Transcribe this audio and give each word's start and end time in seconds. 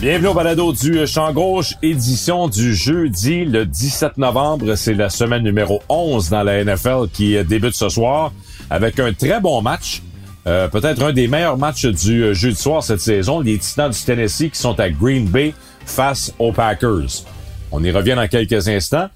Bienvenue 0.00 0.28
au 0.28 0.32
balado 0.32 0.72
du 0.72 1.06
Champ 1.06 1.30
Gauche, 1.34 1.74
édition 1.82 2.48
du 2.48 2.74
jeudi 2.74 3.44
le 3.44 3.66
17 3.66 4.16
novembre. 4.16 4.74
C'est 4.74 4.94
la 4.94 5.10
semaine 5.10 5.42
numéro 5.42 5.82
11 5.90 6.30
dans 6.30 6.42
la 6.44 6.64
NFL 6.64 7.08
qui 7.12 7.36
débute 7.44 7.74
ce 7.74 7.90
soir 7.90 8.32
avec 8.70 8.98
un 8.98 9.12
très 9.12 9.40
bon 9.42 9.60
match. 9.60 10.00
Euh, 10.46 10.68
peut-être 10.68 11.02
un 11.02 11.12
des 11.12 11.28
meilleurs 11.28 11.58
matchs 11.58 11.84
du 11.84 12.34
jeudi 12.34 12.56
soir 12.56 12.82
cette 12.82 13.00
saison. 13.00 13.40
Les 13.40 13.58
Titans 13.58 13.90
du 13.90 14.02
Tennessee 14.02 14.50
qui 14.50 14.58
sont 14.58 14.80
à 14.80 14.88
Green 14.88 15.26
Bay 15.26 15.52
face 15.84 16.32
aux 16.38 16.52
Packers. 16.52 17.26
On 17.72 17.82
y 17.84 17.90
revient 17.90 18.14
dans 18.14 18.28
quelques 18.28 18.68
instants. 18.68 19.08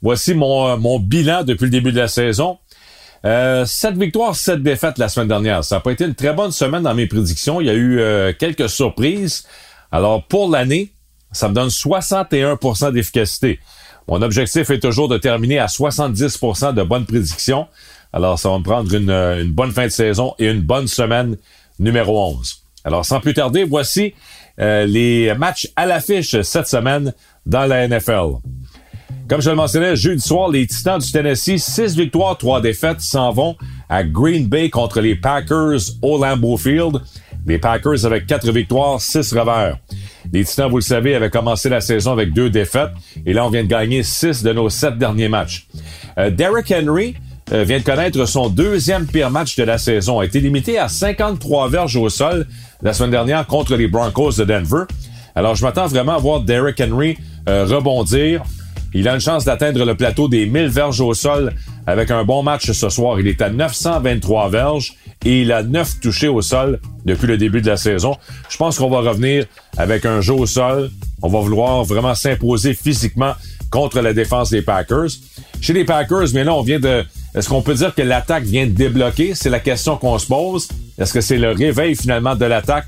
Voici 0.00 0.34
mon, 0.34 0.76
mon 0.78 0.98
bilan 0.98 1.44
depuis 1.44 1.64
le 1.64 1.70
début 1.70 1.92
de 1.92 1.98
la 1.98 2.08
saison. 2.08 2.58
Euh, 3.24 3.64
7 3.64 3.96
victoires, 3.96 4.34
7 4.34 4.62
défaites 4.62 4.98
la 4.98 5.08
semaine 5.08 5.28
dernière. 5.28 5.62
Ça 5.62 5.76
n'a 5.76 5.80
pas 5.80 5.92
été 5.92 6.04
une 6.04 6.14
très 6.14 6.32
bonne 6.32 6.50
semaine 6.50 6.82
dans 6.82 6.94
mes 6.94 7.06
prédictions. 7.06 7.60
Il 7.60 7.66
y 7.68 7.70
a 7.70 7.74
eu 7.74 8.00
euh, 8.00 8.32
quelques 8.36 8.68
surprises. 8.68 9.46
Alors, 9.92 10.24
pour 10.24 10.50
l'année, 10.50 10.90
ça 11.30 11.48
me 11.48 11.54
donne 11.54 11.68
61% 11.68 12.92
d'efficacité. 12.92 13.60
Mon 14.08 14.20
objectif 14.22 14.68
est 14.70 14.80
toujours 14.80 15.08
de 15.08 15.18
terminer 15.18 15.60
à 15.60 15.66
70% 15.66 16.74
de 16.74 16.82
bonnes 16.82 17.06
prédictions. 17.06 17.68
Alors, 18.12 18.38
ça 18.38 18.50
va 18.50 18.58
me 18.58 18.64
prendre 18.64 18.92
une, 18.92 19.10
une, 19.10 19.52
bonne 19.52 19.70
fin 19.70 19.84
de 19.84 19.92
saison 19.92 20.34
et 20.38 20.46
une 20.46 20.60
bonne 20.60 20.88
semaine 20.88 21.36
numéro 21.78 22.20
11. 22.20 22.62
Alors, 22.84 23.04
sans 23.04 23.20
plus 23.20 23.34
tarder, 23.34 23.62
voici 23.62 24.14
euh, 24.58 24.84
les 24.84 25.32
matchs 25.34 25.68
à 25.76 25.86
l'affiche 25.86 26.40
cette 26.42 26.66
semaine 26.66 27.14
dans 27.46 27.66
la 27.66 27.86
NFL. 27.86 28.38
Comme 29.28 29.40
je 29.40 29.50
le 29.50 29.56
mentionnais, 29.56 29.96
jeudi 29.96 30.20
soir, 30.20 30.50
les 30.50 30.66
Titans 30.66 30.98
du 30.98 31.10
Tennessee, 31.10 31.58
6 31.58 31.96
victoires, 31.96 32.36
3 32.36 32.60
défaites, 32.60 33.00
s'en 33.00 33.32
vont 33.32 33.56
à 33.88 34.04
Green 34.04 34.46
Bay 34.46 34.70
contre 34.70 35.00
les 35.00 35.14
Packers 35.14 35.80
au 36.02 36.18
Lambeau 36.18 36.56
Field. 36.56 37.00
Les 37.46 37.58
Packers 37.58 38.04
avec 38.04 38.26
quatre 38.26 38.50
victoires, 38.52 39.00
six 39.00 39.32
revers. 39.32 39.76
Les 40.32 40.44
Titans, 40.44 40.70
vous 40.70 40.76
le 40.76 40.82
savez, 40.82 41.14
avaient 41.14 41.30
commencé 41.30 41.68
la 41.68 41.80
saison 41.80 42.12
avec 42.12 42.32
deux 42.32 42.50
défaites 42.50 42.90
et 43.26 43.32
là, 43.32 43.44
on 43.44 43.50
vient 43.50 43.64
de 43.64 43.68
gagner 43.68 44.02
six 44.02 44.42
de 44.42 44.52
nos 44.52 44.70
sept 44.70 44.96
derniers 44.96 45.28
matchs. 45.28 45.66
Euh, 46.18 46.30
Derrick 46.30 46.72
Henry 46.72 47.16
euh, 47.52 47.64
vient 47.64 47.80
de 47.80 47.84
connaître 47.84 48.24
son 48.26 48.48
deuxième 48.48 49.06
pire 49.06 49.30
match 49.30 49.56
de 49.56 49.64
la 49.64 49.76
saison. 49.76 50.20
A 50.20 50.24
été 50.24 50.40
limité 50.40 50.78
à 50.78 50.88
53 50.88 51.68
verges 51.68 51.96
au 51.96 52.08
sol 52.08 52.46
la 52.80 52.92
semaine 52.92 53.10
dernière 53.10 53.46
contre 53.46 53.76
les 53.76 53.88
Broncos 53.88 54.32
de 54.38 54.44
Denver. 54.44 54.84
Alors, 55.34 55.54
je 55.54 55.64
m'attends 55.64 55.86
vraiment 55.86 56.12
à 56.12 56.18
voir 56.18 56.40
Derrick 56.40 56.80
Henry 56.80 57.16
euh, 57.48 57.64
rebondir. 57.64 58.42
Il 58.94 59.08
a 59.08 59.14
une 59.14 59.20
chance 59.20 59.44
d'atteindre 59.44 59.84
le 59.84 59.94
plateau 59.94 60.28
des 60.28 60.46
1000 60.46 60.66
verges 60.66 61.00
au 61.00 61.14
sol 61.14 61.52
avec 61.86 62.10
un 62.10 62.24
bon 62.24 62.42
match 62.42 62.70
ce 62.70 62.88
soir. 62.90 63.18
Il 63.18 63.26
est 63.26 63.40
à 63.40 63.48
923 63.48 64.50
verges 64.50 64.94
et 65.24 65.42
il 65.42 65.52
a 65.52 65.62
9 65.62 66.00
touchés 66.00 66.28
au 66.28 66.42
sol 66.42 66.78
depuis 67.06 67.26
le 67.26 67.38
début 67.38 67.62
de 67.62 67.68
la 67.68 67.76
saison. 67.76 68.16
Je 68.50 68.56
pense 68.56 68.78
qu'on 68.78 68.90
va 68.90 69.00
revenir 69.00 69.46
avec 69.78 70.04
un 70.04 70.20
jeu 70.20 70.34
au 70.34 70.46
sol. 70.46 70.90
On 71.22 71.28
va 71.28 71.40
vouloir 71.40 71.84
vraiment 71.84 72.14
s'imposer 72.14 72.74
physiquement 72.74 73.32
contre 73.70 74.00
la 74.00 74.12
défense 74.12 74.50
des 74.50 74.60
Packers. 74.60 75.08
Chez 75.60 75.72
les 75.72 75.84
Packers, 75.84 76.28
mais 76.34 76.44
là, 76.44 76.54
on 76.54 76.62
vient 76.62 76.78
de... 76.78 77.04
Est-ce 77.34 77.48
qu'on 77.48 77.62
peut 77.62 77.74
dire 77.74 77.94
que 77.94 78.02
l'attaque 78.02 78.44
vient 78.44 78.66
de 78.66 78.72
débloquer? 78.72 79.34
C'est 79.34 79.48
la 79.48 79.60
question 79.60 79.96
qu'on 79.96 80.18
se 80.18 80.26
pose. 80.26 80.68
Est-ce 80.98 81.14
que 81.14 81.22
c'est 81.22 81.38
le 81.38 81.52
réveil 81.52 81.96
finalement 81.96 82.36
de 82.36 82.44
l'attaque? 82.44 82.86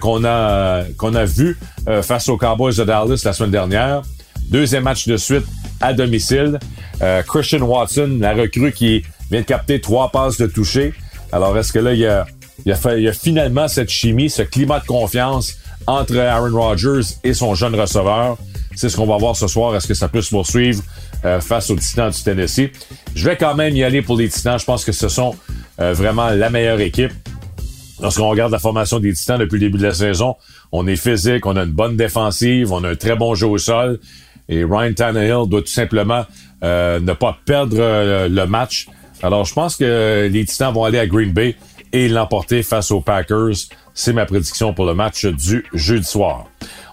Qu'on 0.00 0.24
a 0.24 0.82
qu'on 0.96 1.14
a 1.14 1.24
vu 1.24 1.58
euh, 1.88 2.02
face 2.02 2.28
aux 2.28 2.36
Cowboys 2.36 2.76
de 2.76 2.84
Dallas 2.84 3.22
la 3.24 3.32
semaine 3.32 3.50
dernière? 3.50 4.02
Deuxième 4.50 4.84
match 4.84 5.06
de 5.06 5.16
suite 5.16 5.44
à 5.80 5.92
domicile. 5.92 6.58
Euh, 7.02 7.22
Christian 7.22 7.60
Watson, 7.60 8.18
la 8.20 8.34
recrue 8.34 8.72
qui 8.72 9.02
vient 9.30 9.40
de 9.40 9.46
capter 9.46 9.80
trois 9.80 10.10
passes 10.10 10.38
de 10.38 10.46
toucher. 10.46 10.94
Alors, 11.32 11.56
est-ce 11.58 11.72
que 11.72 11.78
là, 11.78 11.92
il 11.92 12.00
y 12.00 12.06
a, 12.06 13.12
finalement 13.12 13.68
cette 13.68 13.90
chimie, 13.90 14.30
ce 14.30 14.42
climat 14.42 14.80
de 14.80 14.86
confiance 14.86 15.56
entre 15.86 16.16
Aaron 16.16 16.58
Rodgers 16.58 17.14
et 17.24 17.34
son 17.34 17.54
jeune 17.54 17.78
receveur? 17.78 18.38
C'est 18.74 18.88
ce 18.88 18.96
qu'on 18.96 19.06
va 19.06 19.16
voir 19.16 19.36
ce 19.36 19.48
soir. 19.48 19.74
Est-ce 19.76 19.86
que 19.86 19.94
ça 19.94 20.08
peut 20.08 20.22
se 20.22 20.30
poursuivre 20.30 20.82
euh, 21.24 21.40
face 21.40 21.68
aux 21.70 21.76
Titans 21.76 22.10
du 22.10 22.22
Tennessee? 22.22 22.70
Je 23.14 23.28
vais 23.28 23.36
quand 23.36 23.54
même 23.54 23.76
y 23.76 23.84
aller 23.84 24.02
pour 24.02 24.16
les 24.16 24.28
Titans. 24.28 24.58
Je 24.58 24.64
pense 24.64 24.84
que 24.84 24.92
ce 24.92 25.08
sont 25.08 25.34
euh, 25.80 25.92
vraiment 25.92 26.30
la 26.30 26.48
meilleure 26.48 26.80
équipe. 26.80 27.12
Lorsqu'on 28.00 28.28
regarde 28.28 28.52
la 28.52 28.58
formation 28.58 29.00
des 29.00 29.12
Titans 29.12 29.38
depuis 29.38 29.56
le 29.56 29.66
début 29.66 29.78
de 29.78 29.86
la 29.86 29.94
saison, 29.94 30.36
on 30.70 30.86
est 30.86 30.96
physique, 30.96 31.46
on 31.46 31.56
a 31.56 31.64
une 31.64 31.72
bonne 31.72 31.96
défensive, 31.96 32.72
on 32.72 32.84
a 32.84 32.90
un 32.90 32.96
très 32.96 33.16
bon 33.16 33.34
jeu 33.34 33.46
au 33.46 33.58
sol. 33.58 33.98
Et 34.48 34.64
Ryan 34.64 34.92
Tannehill 34.94 35.48
doit 35.48 35.62
tout 35.62 35.66
simplement 35.66 36.24
euh, 36.62 37.00
ne 37.00 37.12
pas 37.12 37.36
perdre 37.44 37.76
euh, 37.78 38.28
le 38.28 38.46
match. 38.46 38.88
Alors, 39.22 39.44
je 39.44 39.52
pense 39.52 39.76
que 39.76 40.28
les 40.30 40.44
Titans 40.44 40.72
vont 40.72 40.84
aller 40.84 40.98
à 40.98 41.06
Green 41.06 41.32
Bay 41.32 41.56
et 41.92 42.08
l'emporter 42.08 42.62
face 42.62 42.90
aux 42.90 43.00
Packers. 43.00 43.56
C'est 43.94 44.12
ma 44.12 44.26
prédiction 44.26 44.72
pour 44.72 44.86
le 44.86 44.94
match 44.94 45.26
du 45.26 45.64
jeudi 45.74 46.06
soir. 46.06 46.46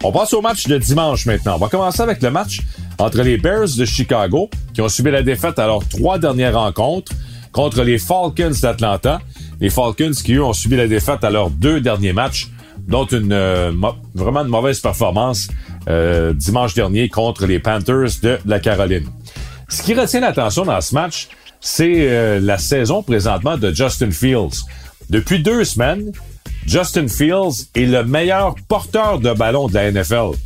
On 0.03 0.11
passe 0.11 0.33
au 0.33 0.41
match 0.41 0.67
de 0.67 0.77
dimanche 0.77 1.25
maintenant. 1.27 1.55
On 1.55 1.59
va 1.59 1.67
commencer 1.67 2.01
avec 2.01 2.22
le 2.22 2.31
match 2.31 2.61
entre 2.97 3.22
les 3.22 3.37
Bears 3.37 3.67
de 3.77 3.85
Chicago, 3.85 4.49
qui 4.73 4.81
ont 4.81 4.89
subi 4.89 5.11
la 5.11 5.22
défaite 5.22 5.59
à 5.59 5.67
leurs 5.67 5.87
trois 5.87 6.17
dernières 6.17 6.55
rencontres, 6.55 7.11
contre 7.51 7.83
les 7.83 7.99
Falcons 7.99 8.51
d'Atlanta. 8.61 9.22
Les 9.59 9.69
Falcons 9.69 10.11
qui, 10.23 10.33
eux, 10.33 10.43
ont 10.43 10.53
subi 10.53 10.75
la 10.75 10.88
défaite 10.88 11.23
à 11.23 11.29
leurs 11.29 11.49
deux 11.49 11.79
derniers 11.81 12.13
matchs, 12.13 12.49
dont 12.88 13.05
une 13.05 13.31
euh, 13.31 13.71
vraiment 14.13 14.41
une 14.41 14.49
mauvaise 14.49 14.79
performance 14.79 15.47
euh, 15.88 16.33
dimanche 16.33 16.73
dernier 16.73 17.09
contre 17.09 17.45
les 17.45 17.59
Panthers 17.59 18.19
de 18.21 18.38
la 18.45 18.59
Caroline. 18.59 19.07
Ce 19.69 19.81
qui 19.81 19.93
retient 19.93 20.19
l'attention 20.19 20.66
dans 20.66 20.81
ce 20.81 20.93
match, 20.93 21.29
c'est 21.61 22.09
euh, 22.09 22.39
la 22.39 22.57
saison 22.57 23.01
présentement 23.01 23.57
de 23.57 23.73
Justin 23.73 24.11
Fields. 24.11 24.66
Depuis 25.09 25.39
deux 25.41 25.63
semaines, 25.63 26.11
Justin 26.66 27.07
Fields 27.07 27.67
est 27.75 27.85
le 27.85 28.03
meilleur 28.03 28.55
porteur 28.67 29.19
de 29.19 29.33
ballon 29.33 29.67
de 29.67 29.73
la 29.73 29.91
NFL. 29.91 30.37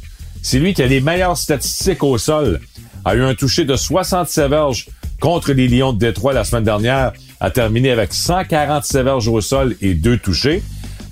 C'est 0.41 0.59
lui 0.59 0.74
qui 0.74 0.81
a 0.81 0.88
les 0.88 1.02
meilleures 1.02 1.38
statistiques 1.38 2.03
au 2.03 2.18
sol. 2.18 2.62
A 3.06 3.16
eu 3.16 3.24
un 3.24 3.36
touché 3.36 3.66
de 3.66 3.76
67 3.76 4.50
verges 4.50 4.88
contre 5.20 5.52
les 5.52 5.68
Lions 5.68 5.94
de 5.94 6.00
Détroit 6.00 6.34
la 6.34 6.44
semaine 6.44 6.64
dernière, 6.64 7.14
a 7.40 7.50
terminé 7.52 7.92
avec 7.92 8.14
147 8.14 9.04
verges 9.04 9.28
au 9.28 9.42
sol 9.42 9.76
et 9.82 9.94
deux 9.94 10.18
touchés. 10.18 10.64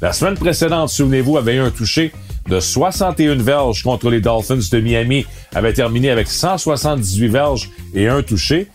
La 0.01 0.13
semaine 0.13 0.35
précédente, 0.35 0.89
souvenez-vous, 0.89 1.37
avait 1.37 1.55
eu 1.55 1.59
un 1.59 1.71
touché 1.71 2.11
de 2.47 2.59
61 2.59 3.35
verges 3.35 3.83
contre 3.83 4.09
les 4.09 4.21
Dolphins 4.21 4.59
de 4.71 4.79
Miami, 4.79 5.25
avait 5.53 5.73
terminé 5.73 6.09
avec 6.09 6.27
178 6.27 7.27
verges 7.27 7.69
et 7.93 8.07
un 8.07 8.21
touché. 8.23 8.67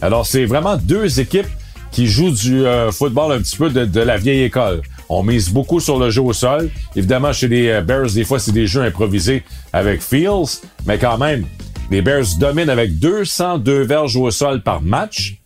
Alors, 0.00 0.26
c'est 0.26 0.44
vraiment 0.44 0.76
deux 0.76 1.20
équipes 1.20 1.46
qui 1.92 2.06
jouent 2.06 2.32
du 2.32 2.66
euh, 2.66 2.90
football 2.90 3.32
un 3.32 3.38
petit 3.38 3.56
peu 3.56 3.70
de, 3.70 3.84
de, 3.84 4.00
la 4.00 4.16
vieille 4.16 4.42
école. 4.42 4.80
On 5.08 5.22
mise 5.22 5.50
beaucoup 5.50 5.78
sur 5.78 5.98
le 5.98 6.10
jeu 6.10 6.22
au 6.22 6.32
sol. 6.32 6.70
Évidemment, 6.96 7.32
chez 7.32 7.48
les 7.48 7.68
euh, 7.68 7.82
Bears, 7.82 8.10
des 8.10 8.24
fois, 8.24 8.38
c'est 8.38 8.52
des 8.52 8.66
jeux 8.66 8.82
improvisés 8.82 9.44
avec 9.72 10.02
Fields, 10.02 10.62
mais 10.86 10.98
quand 10.98 11.18
même, 11.18 11.44
les 11.90 12.00
Bears 12.00 12.24
dominent 12.38 12.70
avec 12.70 12.98
202 12.98 13.82
verges 13.82 14.16
au 14.16 14.30
sol 14.30 14.62
par 14.62 14.80
match. 14.80 15.36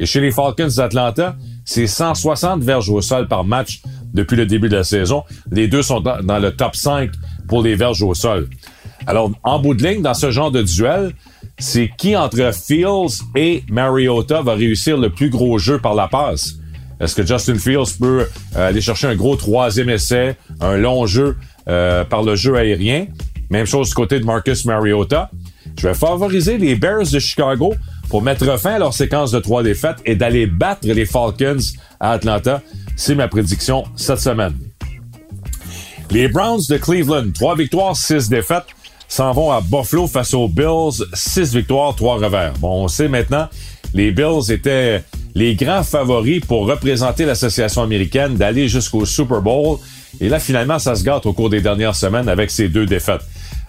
Et 0.00 0.06
chez 0.06 0.20
les 0.20 0.30
Falcons 0.30 0.68
d'Atlanta, 0.76 1.36
c'est 1.64 1.86
160 1.86 2.62
verges 2.62 2.90
au 2.90 3.00
sol 3.00 3.28
par 3.28 3.44
match 3.44 3.82
depuis 4.12 4.36
le 4.36 4.46
début 4.46 4.68
de 4.68 4.76
la 4.76 4.84
saison. 4.84 5.24
Les 5.50 5.68
deux 5.68 5.82
sont 5.82 6.00
dans 6.00 6.38
le 6.38 6.50
top 6.50 6.76
5 6.76 7.10
pour 7.48 7.62
les 7.62 7.74
verges 7.74 8.02
au 8.02 8.14
sol. 8.14 8.48
Alors, 9.06 9.30
en 9.42 9.58
bout 9.58 9.74
de 9.74 9.82
ligne, 9.86 10.02
dans 10.02 10.14
ce 10.14 10.30
genre 10.30 10.50
de 10.50 10.62
duel, 10.62 11.12
c'est 11.58 11.90
qui 11.96 12.16
entre 12.16 12.52
Fields 12.54 13.22
et 13.34 13.64
Mariota 13.68 14.42
va 14.42 14.54
réussir 14.54 14.96
le 14.96 15.10
plus 15.10 15.30
gros 15.30 15.58
jeu 15.58 15.78
par 15.78 15.94
la 15.94 16.08
passe? 16.08 16.54
Est-ce 17.00 17.16
que 17.16 17.26
Justin 17.26 17.56
Fields 17.56 17.98
peut 17.98 18.26
euh, 18.56 18.68
aller 18.68 18.80
chercher 18.80 19.08
un 19.08 19.16
gros 19.16 19.34
troisième 19.34 19.90
essai, 19.90 20.36
un 20.60 20.76
long 20.76 21.04
jeu 21.06 21.36
euh, 21.68 22.04
par 22.04 22.22
le 22.22 22.36
jeu 22.36 22.56
aérien? 22.56 23.06
Même 23.50 23.66
chose 23.66 23.88
du 23.88 23.94
côté 23.94 24.20
de 24.20 24.24
Marcus 24.24 24.64
Mariota. 24.64 25.30
Je 25.76 25.88
vais 25.88 25.94
favoriser 25.94 26.58
les 26.58 26.76
Bears 26.76 27.10
de 27.12 27.18
Chicago 27.18 27.74
pour 28.12 28.20
mettre 28.20 28.60
fin 28.60 28.74
à 28.74 28.78
leur 28.78 28.92
séquence 28.92 29.30
de 29.30 29.38
trois 29.38 29.62
défaites 29.62 29.96
et 30.04 30.14
d'aller 30.14 30.44
battre 30.44 30.86
les 30.86 31.06
Falcons 31.06 31.56
à 31.98 32.10
Atlanta. 32.10 32.60
C'est 32.94 33.14
ma 33.14 33.26
prédiction 33.26 33.84
cette 33.96 34.20
semaine. 34.20 34.52
Les 36.10 36.28
Browns 36.28 36.60
de 36.68 36.76
Cleveland, 36.76 37.30
trois 37.32 37.56
victoires, 37.56 37.96
six 37.96 38.28
défaites, 38.28 38.66
s'en 39.08 39.32
vont 39.32 39.50
à 39.50 39.62
Buffalo 39.62 40.06
face 40.06 40.34
aux 40.34 40.46
Bills, 40.46 41.06
6 41.14 41.54
victoires, 41.54 41.96
3 41.96 42.16
revers. 42.16 42.52
Bon, 42.60 42.84
on 42.84 42.88
sait 42.88 43.08
maintenant, 43.08 43.48
les 43.94 44.10
Bills 44.10 44.50
étaient 44.50 45.02
les 45.34 45.54
grands 45.54 45.82
favoris 45.82 46.40
pour 46.40 46.66
représenter 46.66 47.24
l'association 47.24 47.82
américaine 47.82 48.36
d'aller 48.36 48.68
jusqu'au 48.68 49.06
Super 49.06 49.40
Bowl. 49.40 49.78
Et 50.20 50.28
là, 50.28 50.38
finalement, 50.38 50.78
ça 50.78 50.96
se 50.96 51.02
gâte 51.02 51.24
au 51.24 51.32
cours 51.32 51.48
des 51.48 51.62
dernières 51.62 51.96
semaines 51.96 52.28
avec 52.28 52.50
ces 52.50 52.68
deux 52.68 52.84
défaites. 52.84 53.22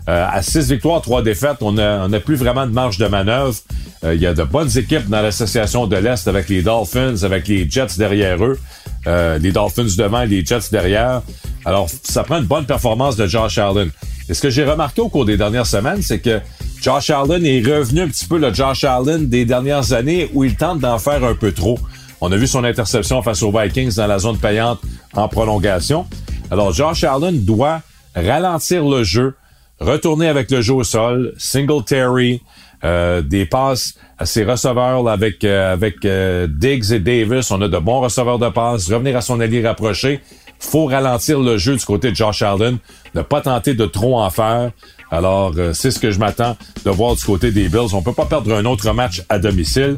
Euh, 0.09 0.25
à 0.29 0.41
6 0.41 0.69
victoires, 0.69 1.01
3 1.01 1.21
défaites, 1.21 1.57
on 1.61 1.71
n'a 1.71 2.19
plus 2.19 2.35
vraiment 2.35 2.65
de 2.65 2.71
marge 2.71 2.97
de 2.97 3.07
manœuvre. 3.07 3.55
Euh, 4.03 4.15
il 4.15 4.21
y 4.21 4.27
a 4.27 4.33
de 4.33 4.43
bonnes 4.43 4.77
équipes 4.77 5.07
dans 5.07 5.21
l'association 5.21 5.87
de 5.87 5.95
l'Est 5.95 6.27
avec 6.27 6.49
les 6.49 6.61
Dolphins, 6.61 7.23
avec 7.23 7.47
les 7.47 7.69
Jets 7.69 7.97
derrière 7.97 8.43
eux. 8.43 8.59
Euh, 9.07 9.37
les 9.37 9.51
Dolphins 9.51 9.87
devant 9.97 10.23
les 10.23 10.45
Jets 10.45 10.69
derrière. 10.71 11.21
Alors, 11.65 11.89
ça 12.03 12.23
prend 12.23 12.37
une 12.37 12.45
bonne 12.45 12.65
performance 12.65 13.15
de 13.15 13.27
Josh 13.27 13.57
Allen. 13.57 13.91
Et 14.27 14.33
ce 14.33 14.41
que 14.41 14.49
j'ai 14.49 14.65
remarqué 14.65 15.01
au 15.01 15.09
cours 15.09 15.25
des 15.25 15.37
dernières 15.37 15.65
semaines, 15.65 16.01
c'est 16.01 16.19
que 16.19 16.39
Josh 16.81 17.09
Allen 17.09 17.45
est 17.45 17.61
revenu 17.61 18.01
un 18.01 18.07
petit 18.07 18.25
peu 18.25 18.37
le 18.37 18.53
Josh 18.53 18.83
Allen 18.83 19.27
des 19.27 19.45
dernières 19.45 19.93
années 19.93 20.29
où 20.33 20.43
il 20.43 20.55
tente 20.55 20.79
d'en 20.79 20.99
faire 20.99 21.23
un 21.23 21.35
peu 21.35 21.51
trop. 21.53 21.79
On 22.19 22.31
a 22.31 22.37
vu 22.37 22.47
son 22.47 22.63
interception 22.63 23.21
face 23.21 23.41
aux 23.43 23.51
Vikings 23.57 23.95
dans 23.95 24.07
la 24.07 24.19
zone 24.19 24.37
payante 24.37 24.79
en 25.13 25.27
prolongation. 25.27 26.05
Alors, 26.51 26.73
Josh 26.73 27.03
Allen 27.05 27.43
doit 27.43 27.81
ralentir 28.15 28.85
le 28.85 29.03
jeu, 29.03 29.33
retourner 29.79 30.27
avec 30.27 30.51
le 30.51 30.61
jeu 30.61 30.73
au 30.73 30.83
sol, 30.83 31.33
Singletary, 31.37 32.41
euh, 32.83 33.21
des 33.21 33.45
passes 33.45 33.95
à 34.17 34.25
ses 34.25 34.43
receveurs 34.43 35.07
avec 35.07 35.43
euh, 35.43 35.73
avec 35.73 36.03
euh, 36.05 36.47
Diggs 36.49 36.91
et 36.91 36.99
Davis. 36.99 37.49
On 37.51 37.61
a 37.61 37.67
de 37.67 37.77
bons 37.77 38.01
receveurs 38.01 38.39
de 38.39 38.49
passes. 38.49 38.91
Revenir 38.91 39.15
à 39.15 39.21
son 39.21 39.39
allié 39.39 39.65
rapproché 39.65 40.21
faut 40.63 40.85
ralentir 40.85 41.39
le 41.39 41.57
jeu 41.57 41.75
du 41.75 41.85
côté 41.85 42.11
de 42.11 42.15
Josh 42.15 42.41
Allen, 42.41 42.77
ne 43.13 43.21
pas 43.21 43.41
tenter 43.41 43.73
de 43.73 43.85
trop 43.85 44.19
en 44.19 44.29
faire. 44.29 44.71
Alors, 45.11 45.53
euh, 45.57 45.73
c'est 45.73 45.91
ce 45.91 45.99
que 45.99 46.09
je 46.09 46.19
m'attends 46.19 46.57
de 46.85 46.89
voir 46.89 47.15
du 47.15 47.23
côté 47.23 47.51
des 47.51 47.69
Bills. 47.69 47.93
On 47.93 48.01
peut 48.01 48.13
pas 48.13 48.25
perdre 48.25 48.55
un 48.55 48.65
autre 48.65 48.91
match 48.93 49.21
à 49.29 49.37
domicile. 49.37 49.97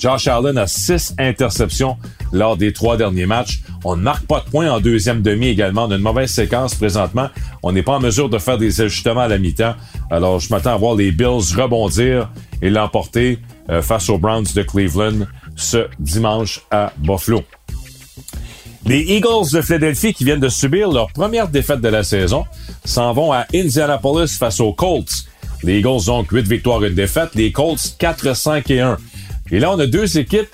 Josh 0.00 0.28
Allen 0.28 0.56
a 0.56 0.66
six 0.66 1.14
interceptions 1.18 1.98
lors 2.32 2.56
des 2.56 2.72
trois 2.72 2.96
derniers 2.96 3.26
matchs. 3.26 3.60
On 3.84 3.96
ne 3.96 4.02
marque 4.02 4.26
pas 4.26 4.40
de 4.40 4.50
points 4.50 4.70
en 4.70 4.80
deuxième 4.80 5.20
demi 5.20 5.48
également. 5.48 5.84
On 5.84 5.90
a 5.90 5.96
une 5.96 6.02
mauvaise 6.02 6.30
séquence 6.30 6.74
présentement. 6.74 7.28
On 7.62 7.72
n'est 7.72 7.82
pas 7.82 7.96
en 7.96 8.00
mesure 8.00 8.30
de 8.30 8.38
faire 8.38 8.56
des 8.56 8.80
ajustements 8.80 9.20
à 9.20 9.28
la 9.28 9.36
mi-temps. 9.36 9.74
Alors, 10.10 10.40
je 10.40 10.48
m'attends 10.48 10.72
à 10.72 10.76
voir 10.78 10.94
les 10.94 11.12
Bills 11.12 11.54
rebondir 11.54 12.30
et 12.62 12.70
l'emporter 12.70 13.38
euh, 13.68 13.82
face 13.82 14.08
aux 14.08 14.16
Browns 14.16 14.46
de 14.54 14.62
Cleveland 14.62 15.26
ce 15.54 15.86
dimanche 15.98 16.62
à 16.70 16.92
Buffalo. 16.96 17.42
Les 18.86 19.02
Eagles 19.02 19.50
de 19.52 19.60
Philadelphie 19.60 20.14
qui 20.14 20.24
viennent 20.24 20.40
de 20.40 20.48
subir 20.48 20.90
leur 20.90 21.12
première 21.12 21.48
défaite 21.48 21.82
de 21.82 21.88
la 21.88 22.02
saison 22.02 22.46
s'en 22.86 23.12
vont 23.12 23.32
à 23.32 23.44
Indianapolis 23.54 24.38
face 24.38 24.60
aux 24.60 24.72
Colts. 24.72 25.26
Les 25.62 25.80
Eagles 25.80 26.10
ont 26.10 26.24
8 26.24 26.48
victoires 26.48 26.82
et 26.84 26.88
une 26.88 26.94
défaite, 26.94 27.34
les 27.34 27.52
Colts 27.52 27.96
4, 27.98 28.34
5 28.34 28.70
et 28.70 28.80
1. 28.80 28.96
Et 29.52 29.58
là, 29.58 29.70
on 29.72 29.78
a 29.78 29.86
deux 29.86 30.18
équipes 30.18 30.48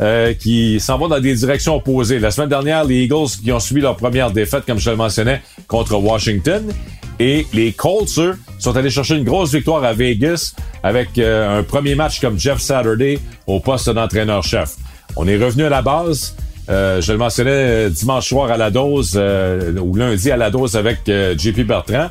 euh, 0.00 0.32
qui 0.34 0.80
s'en 0.80 0.98
vont 0.98 1.08
dans 1.08 1.20
des 1.20 1.34
directions 1.34 1.76
opposées. 1.76 2.18
La 2.18 2.30
semaine 2.30 2.48
dernière, 2.48 2.84
les 2.84 3.04
Eagles 3.04 3.28
qui 3.42 3.52
ont 3.52 3.60
subi 3.60 3.80
leur 3.80 3.96
première 3.96 4.30
défaite, 4.30 4.64
comme 4.66 4.78
je 4.78 4.90
le 4.90 4.96
mentionnais, 4.96 5.42
contre 5.68 5.94
Washington. 5.96 6.72
Et 7.20 7.46
les 7.52 7.72
Colts, 7.72 8.18
eux, 8.18 8.38
sont 8.58 8.74
allés 8.76 8.90
chercher 8.90 9.16
une 9.16 9.24
grosse 9.24 9.52
victoire 9.54 9.84
à 9.84 9.92
Vegas 9.92 10.54
avec 10.82 11.18
euh, 11.18 11.60
un 11.60 11.62
premier 11.62 11.94
match 11.94 12.20
comme 12.20 12.38
Jeff 12.38 12.58
Saturday 12.58 13.18
au 13.46 13.60
poste 13.60 13.90
d'entraîneur-chef. 13.90 14.76
On 15.14 15.28
est 15.28 15.36
revenu 15.36 15.64
à 15.64 15.68
la 15.68 15.82
base. 15.82 16.34
Euh, 16.70 17.00
je 17.00 17.12
le 17.12 17.18
mentionnais 17.18 17.90
dimanche 17.90 18.28
soir 18.28 18.50
à 18.50 18.56
la 18.56 18.70
dose 18.70 19.14
ou 19.16 19.94
lundi 19.94 20.30
à 20.30 20.36
la 20.36 20.50
dose 20.50 20.74
avec 20.74 21.00
JP 21.06 21.60
Bertrand. 21.66 22.08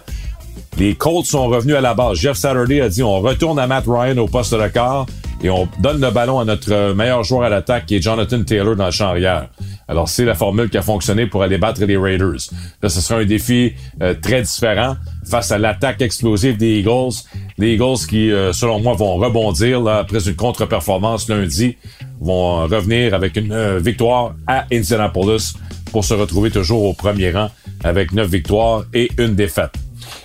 Les 0.77 0.95
Colts 0.95 1.25
sont 1.25 1.47
revenus 1.47 1.75
à 1.75 1.81
la 1.81 1.93
base. 1.93 2.19
Jeff 2.19 2.37
Saturday 2.37 2.81
a 2.81 2.89
dit 2.89 3.03
on 3.03 3.19
retourne 3.19 3.59
à 3.59 3.67
Matt 3.67 3.85
Ryan 3.87 4.17
au 4.17 4.27
poste 4.27 4.53
de 4.53 4.67
quart 4.67 5.07
et 5.43 5.49
on 5.49 5.67
donne 5.79 6.01
le 6.01 6.11
ballon 6.11 6.39
à 6.39 6.45
notre 6.45 6.93
meilleur 6.93 7.23
joueur 7.23 7.43
à 7.43 7.49
l'attaque 7.49 7.85
qui 7.85 7.95
est 7.95 8.01
Jonathan 8.01 8.43
Taylor 8.43 8.75
dans 8.75 8.85
le 8.85 8.91
champ 8.91 9.07
arrière. 9.07 9.49
Alors 9.87 10.07
c'est 10.07 10.25
la 10.25 10.35
formule 10.35 10.69
qui 10.69 10.77
a 10.77 10.81
fonctionné 10.81 11.25
pour 11.25 11.43
aller 11.43 11.57
battre 11.57 11.83
les 11.83 11.97
Raiders. 11.97 12.49
Là, 12.81 12.89
ce 12.89 13.01
sera 13.01 13.19
un 13.19 13.25
défi 13.25 13.73
très 14.21 14.41
différent 14.41 14.95
face 15.25 15.51
à 15.51 15.57
l'attaque 15.57 16.01
explosive 16.01 16.57
des 16.57 16.79
Eagles. 16.79 17.13
Les 17.57 17.73
Eagles 17.73 18.07
qui, 18.07 18.31
selon 18.53 18.79
moi, 18.79 18.93
vont 18.93 19.15
rebondir 19.15 19.85
après 19.87 20.27
une 20.27 20.35
contre-performance 20.35 21.27
lundi 21.27 21.75
vont 22.21 22.67
revenir 22.67 23.13
avec 23.13 23.35
une 23.35 23.51
euh, 23.51 23.79
victoire 23.79 24.35
à 24.47 24.65
Indianapolis 24.71 25.55
pour 25.91 26.05
se 26.05 26.13
retrouver 26.13 26.51
toujours 26.51 26.83
au 26.83 26.93
premier 26.93 27.31
rang 27.31 27.49
avec 27.83 28.13
neuf 28.13 28.29
victoires 28.29 28.85
et 28.93 29.09
une 29.17 29.35
défaite. 29.35 29.71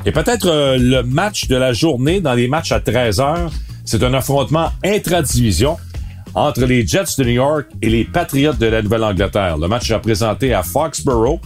Et 0.05 0.13
peut-être 0.13 0.47
euh, 0.47 0.77
le 0.79 1.03
match 1.03 1.49
de 1.49 1.57
la 1.57 1.73
journée 1.73 2.21
dans 2.21 2.35
les 2.35 2.49
matchs 2.49 2.73
à 2.73 2.81
13 2.81 3.21
heures, 3.21 3.51
c'est 3.87 4.03
un 4.03 4.13
affrontement 4.15 4.71
intra-division 4.85 5.79
entre 6.35 6.67
les 6.67 6.87
Jets 6.87 7.17
de 7.17 7.25
New 7.25 7.31
York 7.31 7.67
et 7.81 7.89
les 7.89 8.05
Patriots 8.05 8.53
de 8.53 8.67
la 8.67 8.83
Nouvelle-Angleterre. 8.83 9.57
Le 9.57 9.69
match 9.69 9.89
sera 9.89 10.01
présenté 10.01 10.53
à 10.53 10.63
Foxborough. 10.63 11.41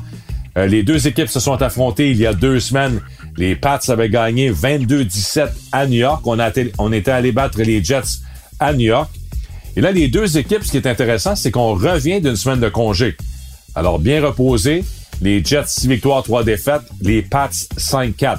Euh, 0.58 0.66
les 0.66 0.82
deux 0.82 1.06
équipes 1.06 1.28
se 1.28 1.38
sont 1.38 1.62
affrontées 1.62 2.10
il 2.10 2.16
y 2.16 2.26
a 2.26 2.32
deux 2.32 2.58
semaines. 2.58 3.00
Les 3.36 3.54
Pats 3.54 3.78
avaient 3.86 4.08
gagné 4.08 4.50
22-17 4.50 5.48
à 5.70 5.86
New 5.86 5.98
York. 6.00 6.26
On, 6.26 6.38
on 6.78 6.92
était 6.92 7.10
allé 7.10 7.30
battre 7.30 7.62
les 7.62 7.84
Jets 7.84 8.18
à 8.58 8.72
New 8.72 8.86
York. 8.86 9.10
Et 9.76 9.80
là, 9.80 9.92
les 9.92 10.08
deux 10.08 10.36
équipes, 10.38 10.64
ce 10.64 10.72
qui 10.72 10.76
est 10.78 10.86
intéressant, 10.86 11.36
c'est 11.36 11.52
qu'on 11.52 11.74
revient 11.74 12.20
d'une 12.20 12.36
semaine 12.36 12.58
de 12.58 12.68
congé. 12.68 13.16
Alors, 13.76 14.00
bien 14.00 14.24
reposé, 14.26 14.84
les 15.22 15.44
Jets 15.44 15.66
6 15.66 15.86
victoires, 15.86 16.24
3 16.24 16.42
défaites, 16.42 16.82
les 17.00 17.22
Pats 17.22 17.48
5-4. 17.48 18.38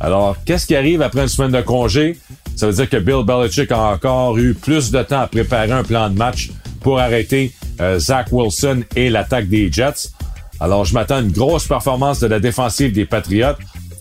Alors, 0.00 0.36
qu'est-ce 0.44 0.66
qui 0.66 0.74
arrive 0.74 1.02
après 1.02 1.22
une 1.22 1.28
semaine 1.28 1.52
de 1.52 1.60
congé? 1.60 2.18
Ça 2.58 2.66
veut 2.66 2.72
dire 2.72 2.90
que 2.90 2.96
Bill 2.96 3.22
Belichick 3.24 3.70
a 3.70 3.92
encore 3.92 4.36
eu 4.36 4.52
plus 4.52 4.90
de 4.90 5.00
temps 5.04 5.20
à 5.20 5.26
préparer 5.28 5.70
un 5.70 5.84
plan 5.84 6.10
de 6.10 6.18
match 6.18 6.50
pour 6.80 6.98
arrêter 6.98 7.52
euh, 7.80 8.00
Zach 8.00 8.32
Wilson 8.32 8.82
et 8.96 9.10
l'attaque 9.10 9.48
des 9.48 9.70
Jets. 9.70 10.10
Alors, 10.58 10.84
je 10.84 10.92
m'attends 10.92 11.18
à 11.18 11.20
une 11.20 11.30
grosse 11.30 11.68
performance 11.68 12.18
de 12.18 12.26
la 12.26 12.40
défensive 12.40 12.92
des 12.92 13.04
Patriots 13.04 13.54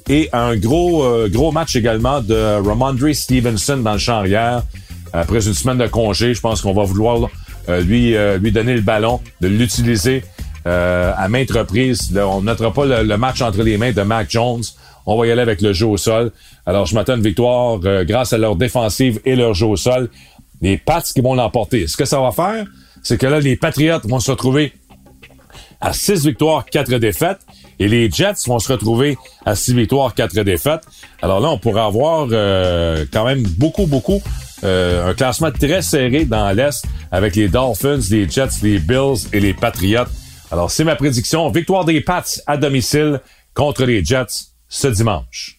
et 0.10 0.30
un 0.34 0.56
gros, 0.56 1.04
euh, 1.04 1.30
gros 1.30 1.52
match 1.52 1.76
également 1.76 2.20
de 2.20 2.68
Ramondre 2.68 3.14
Stevenson 3.14 3.78
dans 3.78 3.94
le 3.94 4.00
champ 4.00 4.16
arrière 4.16 4.64
après 5.14 5.46
une 5.46 5.54
semaine 5.54 5.78
de 5.78 5.86
congé, 5.86 6.34
je 6.34 6.42
pense 6.42 6.62
qu'on 6.62 6.74
va 6.74 6.84
vouloir 6.84 7.30
euh, 7.70 7.82
lui, 7.82 8.16
lui 8.40 8.52
donner 8.52 8.74
le 8.74 8.82
ballon, 8.82 9.22
de 9.40 9.50
l'utiliser 9.50 10.24
à 10.66 11.28
maintes 11.30 11.52
reprises. 11.52 12.12
on 12.18 12.42
ne 12.42 12.46
mettra 12.48 12.74
pas 12.74 13.04
le, 13.04 13.18
match 13.18 13.42
entre 13.42 13.62
les 13.62 13.78
mains 13.78 13.92
de 13.92 14.02
Mac 14.02 14.32
Jones. 14.32 14.64
On 15.08 15.18
va 15.18 15.26
y 15.26 15.32
aller 15.32 15.42
avec 15.42 15.62
le 15.62 15.74
jeu 15.74 15.88
au 15.88 15.98
sol. 15.98 16.32
Alors, 16.66 16.86
je 16.86 16.94
m'attends 16.94 17.16
une 17.16 17.24
victoire 17.24 17.80
grâce 18.04 18.34
à 18.34 18.38
leur 18.38 18.56
défensive 18.56 19.20
et 19.26 19.36
leur 19.36 19.54
jeu 19.54 19.66
au 19.66 19.78
sol. 19.78 20.10
Les 20.62 20.78
Pats 20.78 21.02
qui 21.02 21.22
vont 21.22 21.34
l'emporter. 21.34 21.88
Ce 21.88 21.98
que 21.98 22.06
ça 22.06 22.20
va 22.20 22.32
faire, 22.32 22.66
c'est 23.04 23.18
que 23.18 23.26
là, 23.26 23.40
les 23.40 23.56
Patriots 23.56 24.02
vont 24.04 24.20
se 24.20 24.32
retrouver 24.32 24.74
à 25.82 25.94
6 25.94 26.26
victoires, 26.28 26.66
4 26.66 26.98
défaites. 26.98 27.40
Et 27.80 27.88
les 27.88 28.10
Jets 28.10 28.48
vont 28.48 28.60
se 28.60 28.72
retrouver 28.72 29.18
à 29.46 29.56
6 29.56 29.76
victoires, 29.76 30.14
4 30.14 30.42
défaites. 30.42 30.82
Alors 31.22 31.40
là, 31.40 31.50
on 31.50 31.58
pourra 31.58 31.86
avoir 31.86 32.28
quand 32.28 33.26
même 33.26 33.44
beaucoup, 33.44 33.86
beaucoup 33.86 34.22
euh, 34.64 35.12
un 35.12 35.14
classement 35.14 35.52
très 35.52 35.84
serré 35.84 36.26
dans 36.26 36.52
l'Est 36.52 36.84
avec 37.12 37.36
les 37.36 37.48
Dolphins, 37.48 38.00
les 38.10 38.28
Jets, 38.28 38.48
les 38.64 38.80
Bills 38.80 39.28
et 39.32 39.40
les 39.40 39.54
Patriots. 39.54 40.10
Alors, 40.52 40.72
c'est 40.72 40.84
ma 40.84 40.96
prédiction. 40.96 41.50
Victoire 41.50 41.86
des 41.86 42.02
Pats 42.02 42.24
à 42.48 42.58
domicile 42.58 43.22
contre 43.54 43.86
les 43.86 44.04
Jets 44.04 44.26
ce 44.70 44.88
dimanche. 44.88 45.58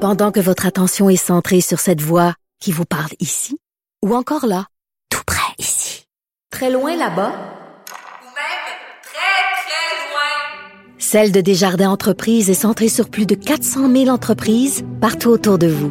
Pendant 0.00 0.32
que 0.32 0.40
votre 0.40 0.66
attention 0.66 1.10
est 1.10 1.16
centrée 1.16 1.60
sur 1.60 1.78
cette 1.78 2.00
voix 2.00 2.34
qui 2.58 2.72
vous 2.72 2.86
parle 2.86 3.12
ici, 3.20 3.58
ou 4.02 4.14
encore 4.14 4.46
là, 4.46 4.66
tout 5.10 5.22
près 5.26 5.54
ici, 5.58 6.06
très 6.50 6.70
loin 6.70 6.96
là-bas, 6.96 7.32
Celle 11.12 11.32
de 11.32 11.40
Desjardins 11.40 11.90
Entreprises 11.90 12.50
est 12.50 12.54
centrée 12.54 12.88
sur 12.88 13.08
plus 13.08 13.26
de 13.26 13.34
400 13.34 13.90
000 13.90 14.08
entreprises 14.10 14.84
partout 15.00 15.30
autour 15.30 15.58
de 15.58 15.66
vous. 15.66 15.90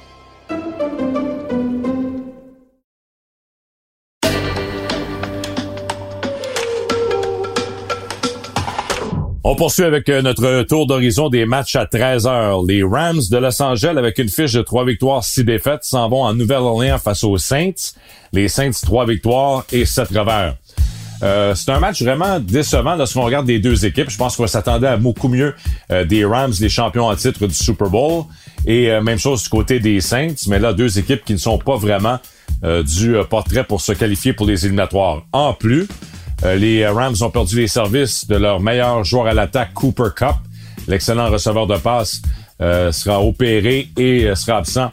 On 9.43 9.55
poursuit 9.55 9.85
avec 9.85 10.07
euh, 10.07 10.21
notre 10.21 10.61
tour 10.63 10.85
d'horizon 10.85 11.29
des 11.29 11.45
matchs 11.45 11.75
à 11.75 11.87
13 11.87 12.27
heures. 12.27 12.61
Les 12.63 12.83
Rams 12.83 13.21
de 13.31 13.37
Los 13.37 13.59
Angeles, 13.59 13.95
avec 13.97 14.19
une 14.19 14.29
fiche 14.29 14.53
de 14.53 14.61
3 14.61 14.85
victoires, 14.85 15.23
6 15.23 15.43
défaites, 15.43 15.83
s'en 15.83 16.07
vont 16.09 16.21
en 16.21 16.35
Nouvelle-Orléans 16.35 16.99
face 16.99 17.23
aux 17.23 17.39
Saints. 17.39 17.95
Les 18.33 18.47
Saints, 18.47 18.69
3 18.83 19.07
victoires 19.07 19.65
et 19.71 19.85
7 19.85 20.09
revers. 20.09 20.55
Euh, 21.23 21.55
c'est 21.55 21.71
un 21.71 21.79
match 21.79 22.03
vraiment 22.03 22.39
décevant 22.39 22.95
lorsqu'on 22.95 23.23
regarde 23.23 23.47
les 23.47 23.57
deux 23.57 23.83
équipes. 23.83 24.11
Je 24.11 24.17
pense 24.17 24.35
qu'on 24.35 24.45
s'attendait 24.45 24.87
à 24.87 24.97
beaucoup 24.97 25.27
mieux 25.27 25.55
euh, 25.91 26.05
des 26.05 26.23
Rams, 26.23 26.53
les 26.59 26.69
champions 26.69 27.07
en 27.07 27.15
titre 27.15 27.47
du 27.47 27.55
Super 27.55 27.89
Bowl. 27.89 28.25
Et 28.67 28.91
même 29.01 29.17
chose 29.17 29.41
du 29.41 29.49
côté 29.49 29.79
des 29.79 30.01
Saints. 30.01 30.35
Mais 30.49 30.59
là, 30.59 30.71
deux 30.71 30.99
équipes 30.99 31.25
qui 31.25 31.33
ne 31.33 31.39
sont 31.39 31.57
pas 31.57 31.77
vraiment 31.77 32.19
du 32.83 33.15
portrait 33.27 33.63
pour 33.63 33.81
se 33.81 33.91
qualifier 33.91 34.33
pour 34.33 34.45
les 34.45 34.67
éliminatoires. 34.67 35.23
En 35.33 35.55
plus, 35.55 35.87
les 36.43 36.87
Rams 36.87 37.15
ont 37.21 37.29
perdu 37.29 37.57
les 37.57 37.67
services 37.67 38.27
de 38.27 38.35
leur 38.35 38.59
meilleur 38.59 39.03
joueur 39.03 39.27
à 39.27 39.33
l'attaque, 39.33 39.73
Cooper 39.73 40.09
Cup. 40.15 40.35
L'excellent 40.87 41.29
receveur 41.29 41.67
de 41.67 41.77
passe 41.77 42.21
sera 42.59 43.21
opéré 43.21 43.89
et 43.97 44.33
sera 44.35 44.57
absent 44.57 44.89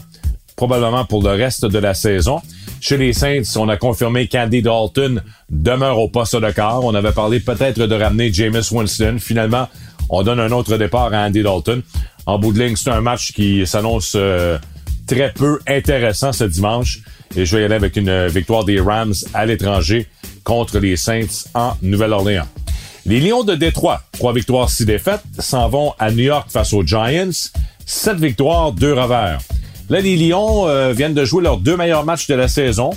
probablement 0.59 1.05
pour 1.05 1.23
le 1.23 1.31
reste 1.31 1.65
de 1.65 1.79
la 1.79 1.95
saison. 1.95 2.43
Chez 2.81 2.97
les 2.97 3.13
Saints, 3.13 3.57
on 3.57 3.69
a 3.69 3.77
confirmé 3.77 4.27
qu'Andy 4.27 4.61
Dalton 4.61 5.23
demeure 5.49 5.99
au 6.01 6.09
poste 6.09 6.35
de 6.35 6.51
quart. 6.51 6.85
On 6.85 6.95
avait 6.95 7.13
parlé 7.13 7.39
peut-être 7.39 7.79
de 7.79 7.95
ramener 7.95 8.33
Jameis 8.33 8.73
Winston. 8.73 9.19
Finalement, 9.21 9.69
on 10.11 10.23
donne 10.25 10.41
un 10.41 10.51
autre 10.51 10.77
départ 10.77 11.15
à 11.15 11.27
Andy 11.27 11.45
Dalton. 11.45 11.83
En 12.27 12.39
bout 12.41 12.53
de 12.53 12.61
ligne, 12.63 12.75
c'est 12.75 12.91
un 12.91 13.01
match 13.01 13.33
qui 13.33 13.65
s'annonce 13.67 14.15
euh, 14.17 14.59
très 15.07 15.33
peu 15.33 15.61
intéressant 15.69 16.33
ce 16.33 16.45
dimanche. 16.45 17.01
Et 17.37 17.45
je 17.45 17.57
vais 17.57 17.63
y 17.63 17.65
aller 17.65 17.75
avec 17.75 17.97
une 17.97 18.27
victoire 18.27 18.65
des 18.65 18.81
Rams 18.81 19.15
à 19.35 19.47
l'étranger 19.47 20.07
contre 20.45 20.79
les 20.79 20.97
Saints 20.97 21.49
en 21.55 21.75
Nouvelle-Orléans. 21.83 22.49
Les 23.07 23.21
Lions 23.21 23.45
de 23.45 23.55
Détroit, 23.55 24.03
trois 24.13 24.33
victoires, 24.33 24.69
six 24.69 24.85
défaites, 24.85 25.23
s'en 25.39 25.69
vont 25.69 25.95
à 25.99 26.11
New 26.11 26.25
York 26.25 26.49
face 26.51 26.73
aux 26.73 26.83
Giants. 26.83 27.31
Sept 27.87 28.19
victoires, 28.19 28.73
deux 28.73 28.93
revers. 28.93 29.39
Là, 29.89 30.01
les 30.01 30.17
Lions 30.17 30.69
euh, 30.69 30.93
viennent 30.93 31.15
de 31.15 31.25
jouer 31.25 31.43
leurs 31.43 31.57
deux 31.57 31.77
meilleurs 31.77 32.05
matchs 32.05 32.27
de 32.27 32.35
la 32.35 32.49
saison. 32.49 32.91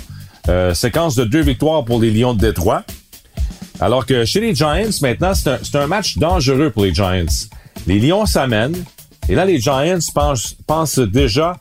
Euh, 0.48 0.74
séquence 0.74 1.14
de 1.14 1.24
deux 1.24 1.40
victoires 1.40 1.84
pour 1.84 2.00
les 2.00 2.10
Lions 2.10 2.34
de 2.34 2.40
Détroit. 2.40 2.84
Alors 3.80 4.06
que 4.06 4.24
chez 4.24 4.40
les 4.40 4.54
Giants, 4.54 4.90
maintenant, 5.00 5.32
c'est 5.34 5.76
un, 5.76 5.86
match 5.86 6.18
dangereux 6.18 6.70
pour 6.70 6.84
les 6.84 6.94
Giants. 6.94 7.24
Les 7.86 7.98
Lions 7.98 8.26
s'amènent. 8.26 8.84
Et 9.28 9.34
là, 9.34 9.44
les 9.44 9.60
Giants 9.60 9.98
pensent, 10.66 10.98
déjà 10.98 11.56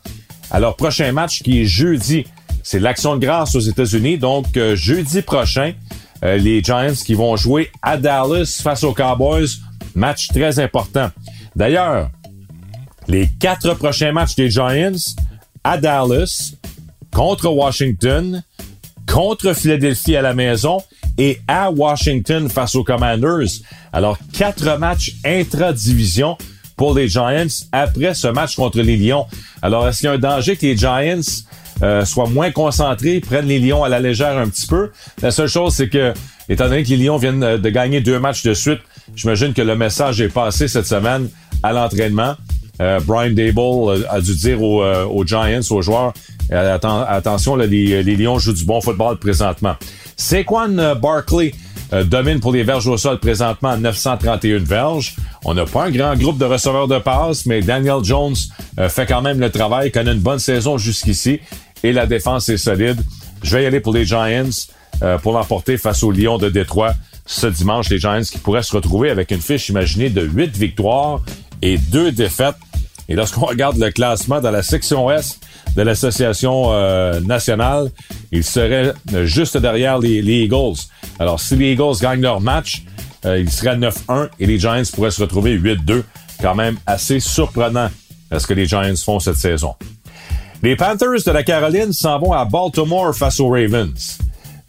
à 0.50 0.60
leur 0.60 0.76
prochain 0.76 1.12
match 1.14 1.42
qui 1.42 1.62
est 1.62 1.66
jeudi. 1.66 2.26
C'est 2.64 2.80
l'action 2.80 3.16
de 3.16 3.26
grâce 3.26 3.56
aux 3.56 3.60
États-Unis. 3.60 4.18
Donc, 4.18 4.58
euh, 4.58 4.76
jeudi 4.76 5.22
prochain, 5.22 5.74
les 6.24 6.64
Giants 6.64 6.94
qui 7.04 7.16
vont 7.16 7.36
jouer 7.36 7.72
à 7.82 7.98
Dallas 7.98 8.60
face 8.62 8.84
aux 8.84 8.94
Cowboys. 8.94 9.48
Match 9.96 10.28
très 10.28 10.60
important. 10.60 11.10
D'ailleurs, 11.56 12.12
les 13.08 13.28
quatre 13.40 13.74
prochains 13.74 14.12
matchs 14.12 14.36
des 14.36 14.50
Giants 14.50 14.94
à 15.64 15.78
Dallas, 15.78 16.54
contre 17.12 17.50
Washington, 17.50 18.44
contre 19.08 19.54
Philadelphie 19.54 20.16
à 20.16 20.22
la 20.22 20.34
maison 20.34 20.82
et 21.18 21.42
à 21.48 21.70
Washington 21.72 22.50
face 22.50 22.76
aux 22.76 22.84
Commanders. 22.84 23.50
Alors, 23.92 24.18
quatre 24.34 24.78
matchs 24.78 25.16
intra-division 25.26 26.38
pour 26.82 26.98
Giants 26.98 27.46
après 27.72 28.16
ce 28.16 28.28
match 28.28 28.56
contre 28.56 28.82
les 28.82 28.98
Lions. 28.98 29.28
Alors, 29.62 29.88
est-ce 29.88 30.00
qu'il 30.00 30.08
y 30.08 30.10
a 30.10 30.14
un 30.14 30.18
danger 30.18 30.58
que 30.58 30.66
les 30.66 30.76
Giants 30.76 31.22
euh, 31.84 32.04
soient 32.06 32.28
moins 32.28 32.50
concentrés, 32.50 33.20
prennent 33.20 33.46
les 33.46 33.60
Lions 33.60 33.84
à 33.84 33.90
la 33.90 34.00
légère 34.00 34.36
un 34.36 34.50
petit 34.50 34.66
peu? 34.66 34.90
La 35.22 35.30
seule 35.30 35.48
chose, 35.48 35.76
c'est 35.76 35.90
que, 35.90 36.12
étant 36.50 36.64
donné 36.64 36.82
que 36.82 36.90
les 36.90 36.98
Lions 36.98 37.18
viennent 37.18 37.58
de 37.58 37.70
gagner 37.70 38.02
deux 38.02 38.18
matchs 38.18 38.42
de 38.42 38.56
suite, 38.56 38.80
j'imagine 39.16 39.54
que 39.54 39.62
le 39.62 39.76
message 39.76 40.22
est 40.22 40.30
passé 40.30 40.68
cette 40.68 40.88
semaine 40.88 41.30
à 41.62 41.72
l'entraînement. 41.72 42.34
Euh, 42.82 43.00
Brian 43.06 43.36
Dable 43.36 43.60
euh, 43.60 44.04
a 44.10 44.20
dû 44.20 44.36
dire 44.36 44.58
euh, 44.60 45.06
aux, 45.06 45.24
Giants, 45.24 45.62
aux 45.70 45.84
joueurs, 45.84 46.14
attention, 46.50 47.58
les, 47.58 48.02
Lions 48.02 48.40
jouent 48.40 48.54
du 48.54 48.66
bon 48.66 48.82
football 48.82 49.20
présentement. 49.20 49.76
Saquon 50.18 50.96
Barkley 51.00 51.52
domine 52.06 52.40
pour 52.40 52.54
les 52.54 52.64
verges 52.64 52.88
au 52.88 52.98
sol 52.98 53.20
présentement 53.20 53.70
à 53.70 53.78
931 53.78 54.60
verges. 54.60 55.16
On 55.44 55.54
n'a 55.54 55.66
pas 55.66 55.86
un 55.86 55.92
grand 55.92 56.16
groupe 56.16 56.38
de 56.38 56.46
receveurs 56.46 56.88
de 56.88 57.00
passe, 57.00 57.46
mais 57.46 57.62
Daniel 57.62 58.04
Jones 58.04 58.36
fait 58.90 59.06
quand 59.06 59.22
même 59.22 59.40
le 59.40 59.50
travail, 59.50 59.92
connaît 59.92 60.14
une 60.14 60.20
bonne 60.20 60.40
saison 60.40 60.78
jusqu'ici 60.78 61.40
et 61.84 61.92
la 61.92 62.06
défense 62.06 62.48
est 62.50 62.58
solide. 62.58 63.02
Je 63.44 63.58
vais 63.58 63.64
y 63.64 63.66
aller 63.66 63.80
pour 63.80 63.94
les 63.94 64.06
Giants 64.06 64.50
pour 65.22 65.34
l'emporter 65.34 65.78
face 65.78 66.04
aux 66.04 66.12
Lions 66.12 66.38
de 66.38 66.50
Détroit 66.50 66.94
ce 67.26 67.48
dimanche. 67.48 67.90
Les 67.90 68.00
Giants 68.00 68.22
qui 68.22 68.38
pourraient 68.38 68.64
se 68.64 68.76
retrouver 68.76 69.10
avec 69.10 69.32
une 69.32 69.42
fiche 69.42 69.70
imaginée 69.70 70.10
de 70.10 70.22
8 70.22 70.56
victoires 70.58 71.22
et 71.62 71.78
2 71.78 72.12
défaites. 72.12 72.56
Et 73.10 73.16
lorsqu'on 73.16 73.46
regarde 73.46 73.78
le 73.78 73.92
classement 73.92 74.40
dans 74.40 74.52
la 74.52 74.64
section 74.64 75.06
Ouest 75.08 75.44
de 75.76 75.82
l'association 75.82 76.74
euh, 76.74 77.20
nationale, 77.22 77.90
il 78.32 78.44
serait 78.44 78.94
juste 79.24 79.58
derrière 79.58 80.00
les, 80.00 80.20
Eagles. 80.20 80.78
Alors, 81.20 81.40
si 81.40 81.56
les 81.56 81.74
Eagles 81.74 81.96
gagnent 82.02 82.22
leur 82.22 82.42
match, 82.42 82.84
euh, 83.26 83.40
il 83.40 83.50
serait 83.50 83.78
9-1 83.78 84.30
et 84.40 84.46
les 84.46 84.60
Giants 84.60 84.82
pourraient 84.94 85.12
se 85.12 85.22
retrouver 85.22 85.58
8-2. 85.58 86.04
Quand 86.42 86.56
même 86.56 86.78
assez 86.88 87.20
surprenant 87.20 87.90
à 88.32 88.40
ce 88.40 88.48
que 88.48 88.54
les 88.54 88.66
Giants 88.66 88.96
font 89.04 89.20
cette 89.20 89.36
saison. 89.36 89.76
Les 90.64 90.76
Panthers 90.76 91.24
de 91.26 91.32
la 91.32 91.44
Caroline 91.44 91.94
s'en 91.94 92.20
vont 92.20 92.34
à 92.34 92.46
Baltimore 92.46 93.16
face 93.16 93.40
aux 93.40 93.50
Ravens. 93.50 94.18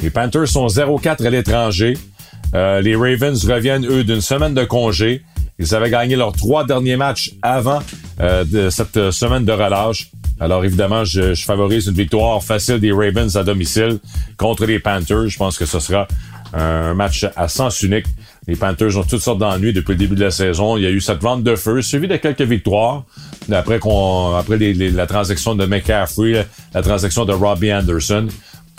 Les 0.00 0.10
Panthers 0.10 0.48
sont 0.48 0.66
0-4 0.66 1.26
à 1.26 1.30
l'étranger. 1.30 1.96
Euh, 2.54 2.80
les 2.80 2.96
Ravens 2.96 3.44
reviennent, 3.44 3.86
eux, 3.86 4.04
d'une 4.04 4.20
semaine 4.20 4.54
de 4.54 4.64
congé. 4.64 5.22
Ils 5.58 5.74
avaient 5.74 5.90
gagné 5.90 6.16
leurs 6.16 6.32
trois 6.32 6.64
derniers 6.64 6.96
matchs 6.96 7.32
avant 7.42 7.80
euh, 8.20 8.44
de 8.44 8.70
cette 8.70 9.10
semaine 9.10 9.44
de 9.44 9.52
relâche. 9.52 10.10
Alors 10.40 10.64
évidemment, 10.64 11.04
je, 11.04 11.34
favorise 11.34 11.86
une 11.86 11.94
victoire 11.94 12.42
facile 12.42 12.80
des 12.80 12.90
Ravens 12.90 13.36
à 13.36 13.44
domicile 13.44 13.98
contre 14.36 14.66
les 14.66 14.80
Panthers. 14.80 15.28
Je 15.28 15.38
pense 15.38 15.56
que 15.56 15.66
ce 15.66 15.78
sera 15.78 16.08
un 16.52 16.94
match 16.94 17.26
à 17.36 17.48
sens 17.48 17.80
unique. 17.82 18.06
Les 18.48 18.56
Panthers 18.56 18.98
ont 18.98 19.04
toutes 19.04 19.20
sortes 19.20 19.38
d'ennuis 19.38 19.72
depuis 19.72 19.92
le 19.92 19.98
début 19.98 20.16
de 20.16 20.24
la 20.24 20.30
saison. 20.30 20.76
Il 20.76 20.82
y 20.82 20.86
a 20.86 20.90
eu 20.90 21.00
cette 21.00 21.22
vente 21.22 21.44
de 21.44 21.54
feu, 21.54 21.80
suivie 21.80 22.08
de 22.08 22.16
quelques 22.16 22.42
victoires. 22.42 23.04
Après 23.52 23.78
qu'on, 23.78 24.34
après 24.34 24.58
la 24.58 25.06
transaction 25.06 25.54
de 25.54 25.64
McCaffrey, 25.64 26.46
la 26.74 26.82
transaction 26.82 27.24
de 27.24 27.32
Robbie 27.32 27.72
Anderson. 27.72 28.26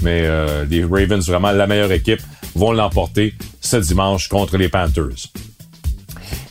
Mais 0.01 0.23
euh, 0.23 0.65
les 0.65 0.83
Ravens, 0.83 1.25
vraiment 1.25 1.51
la 1.51 1.65
meilleure 1.65 1.91
équipe, 1.93 2.19
vont 2.55 2.73
l'emporter 2.73 3.35
ce 3.61 3.77
dimanche 3.77 4.27
contre 4.27 4.57
les 4.57 4.67
Panthers. 4.67 5.29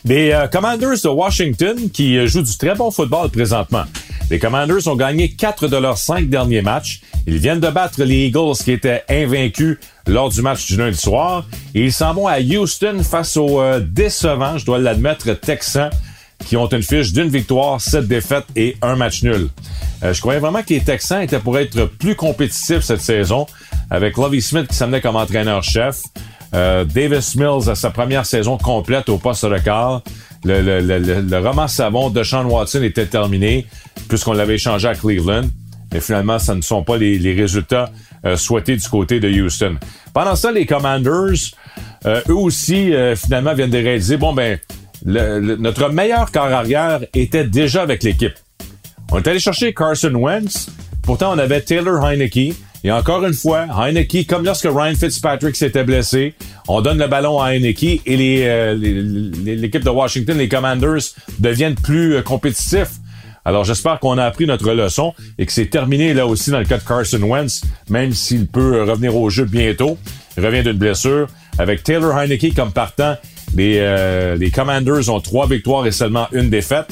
Les 0.05 0.33
euh, 0.33 0.49
Commanders 0.49 1.01
de 1.05 1.09
Washington 1.09 1.89
qui 1.91 2.19
euh, 2.19 2.27
jouent 2.27 2.43
du 2.43 2.57
très 2.57 2.75
bon 2.75 2.91
football 2.91 3.31
présentement. 3.31 3.85
Les 4.31 4.41
Commanders 4.41 4.89
ont 4.89 4.97
gagné 4.97 5.31
quatre 5.31 5.69
de 5.69 5.77
leurs 5.77 5.99
cinq 5.99 6.29
derniers 6.29 6.63
matchs. 6.63 7.03
Ils 7.27 7.39
viennent 7.39 7.61
de 7.61 7.69
battre 7.69 8.03
les 8.03 8.27
Eagles 8.27 8.57
qui 8.65 8.73
étaient 8.73 9.05
invaincus 9.09 9.79
lors 10.09 10.29
du 10.29 10.43
match 10.43 10.67
du 10.67 10.77
lundi 10.77 10.99
soir. 10.99 11.47
Ils 11.75 11.93
s'en 11.93 12.15
vont 12.15 12.27
à 12.27 12.41
Houston 12.41 13.01
face 13.05 13.37
aux 13.37 13.61
euh, 13.61 13.79
décevants, 13.79 14.59
je 14.59 14.67
dois 14.67 14.79
l'admettre, 14.79 15.33
Texans 15.35 15.91
qui 16.45 16.57
ont 16.57 16.67
une 16.67 16.83
fiche 16.83 17.13
d'une 17.13 17.29
victoire, 17.29 17.81
sept 17.81 18.09
défaites 18.09 18.47
et 18.57 18.77
un 18.83 18.97
match 18.97 19.23
nul. 19.23 19.49
je 20.03 20.21
croyais 20.21 20.41
vraiment 20.41 20.61
que 20.65 20.71
les 20.71 20.81
Texans 20.81 21.23
étaient 21.23 21.39
pour 21.39 21.57
être 21.57 21.85
plus 21.85 22.17
compétitifs 22.17 22.81
cette 22.81 23.01
saison, 23.01 23.47
avec 23.93 24.17
Lovie 24.17 24.43
Smith 24.43 24.67
qui 24.67 24.75
s'amenait 24.75 25.01
comme 25.01 25.15
entraîneur-chef. 25.15 26.03
Euh, 26.55 26.85
Davis 26.85 27.35
Mills 27.37 27.69
à 27.69 27.75
sa 27.75 27.91
première 27.91 28.27
saison 28.27 28.59
complète 28.59 29.09
au 29.09 29.19
poste 29.19 29.45
de 29.47 29.59
quart. 29.59 30.03
Le, 30.45 30.61
le, 30.61 30.81
le, 30.81 31.21
le 31.21 31.39
roman 31.39 31.69
savon 31.69 32.11
de 32.11 32.23
Sean 32.23 32.45
Watson 32.45 32.83
était 32.83 33.07
terminé 33.07 33.67
puisqu'on 34.09 34.33
l'avait 34.33 34.57
échangé 34.57 34.89
à 34.89 34.95
Cleveland. 34.95 35.45
Mais 35.93 36.01
finalement, 36.01 36.39
ça 36.39 36.55
ne 36.55 36.63
sont 36.63 36.83
pas 36.83 36.97
les, 36.97 37.35
résultats 37.35 37.91
euh, 38.25 38.37
souhaités 38.37 38.77
du 38.77 38.89
côté 38.89 39.21
de 39.21 39.29
Houston. 39.29 39.77
Pendant 40.15 40.37
ça, 40.37 40.51
les 40.51 40.67
Commanders, 40.67 41.53
euh, 42.07 42.21
eux 42.29 42.35
aussi, 42.35 42.93
finalement, 43.15 43.55
viennent 43.55 43.71
de 43.71 43.79
réaliser, 43.79 44.17
bon, 44.17 44.33
ben, 44.33 44.59
notre 45.05 45.91
meilleur 45.91 46.31
quart 46.31 46.53
arrière 46.53 47.01
était 47.15 47.45
déjà 47.45 47.83
avec 47.83 48.03
l'équipe. 48.03 48.35
On 49.11 49.19
est 49.19 49.29
allé 49.29 49.39
chercher 49.39 49.75
Carson 49.75 50.15
Wentz. 50.15 50.71
Pourtant, 51.03 51.35
on 51.35 51.39
avait 51.39 51.61
Taylor 51.61 52.03
Heineke. 52.05 52.55
Et 52.85 52.91
encore 52.91 53.25
une 53.25 53.35
fois, 53.35 53.67
Heineke, 53.71 54.27
comme 54.27 54.45
lorsque 54.45 54.65
Ryan 54.65 54.95
Fitzpatrick 54.95 55.55
s'était 55.55 55.85
blessé, 55.85 56.35
on 56.67 56.81
donne 56.81 56.99
le 56.99 57.07
ballon 57.07 57.41
à 57.41 57.51
Heineke 57.53 58.03
et 58.05 58.43
euh, 58.47 58.75
l'équipe 58.75 59.85
de 59.85 59.91
Washington, 59.91 60.37
les 60.37 60.49
Commanders, 60.49 61.01
deviennent 61.39 61.77
plus 61.77 62.17
euh, 62.17 62.23
compétitifs. 62.23 62.91
Alors 63.45 63.65
j'espère 63.65 64.01
qu'on 64.01 64.19
a 64.19 64.25
appris 64.25 64.47
notre 64.47 64.73
leçon 64.73 65.15
et 65.39 65.47
que 65.47 65.53
c'est 65.53 65.67
terminé 65.67 66.13
là 66.13 66.27
aussi 66.27 66.51
dans 66.51 66.59
le 66.59 66.65
cas 66.65 66.79
de 66.79 66.85
Carson 66.85 67.23
Wentz, 67.23 67.63
même 67.89 68.13
s'il 68.13 68.49
peut 68.49 68.77
euh, 68.77 68.85
revenir 68.85 69.17
au 69.17 69.31
jeu 69.31 69.45
bientôt. 69.45 69.97
Il 70.37 70.45
revient 70.45 70.63
d'une 70.63 70.79
blessure. 70.79 71.29
Avec 71.59 71.85
Taylor 71.85 72.17
Heineke 72.17 72.55
comme 72.55 72.73
partant, 72.73 73.17
les, 73.55 74.35
les 74.39 74.51
Commanders 74.51 75.11
ont 75.11 75.21
trois 75.21 75.47
victoires 75.47 75.87
et 75.87 75.93
seulement 75.93 76.27
une 76.33 76.49
défaite. 76.49 76.87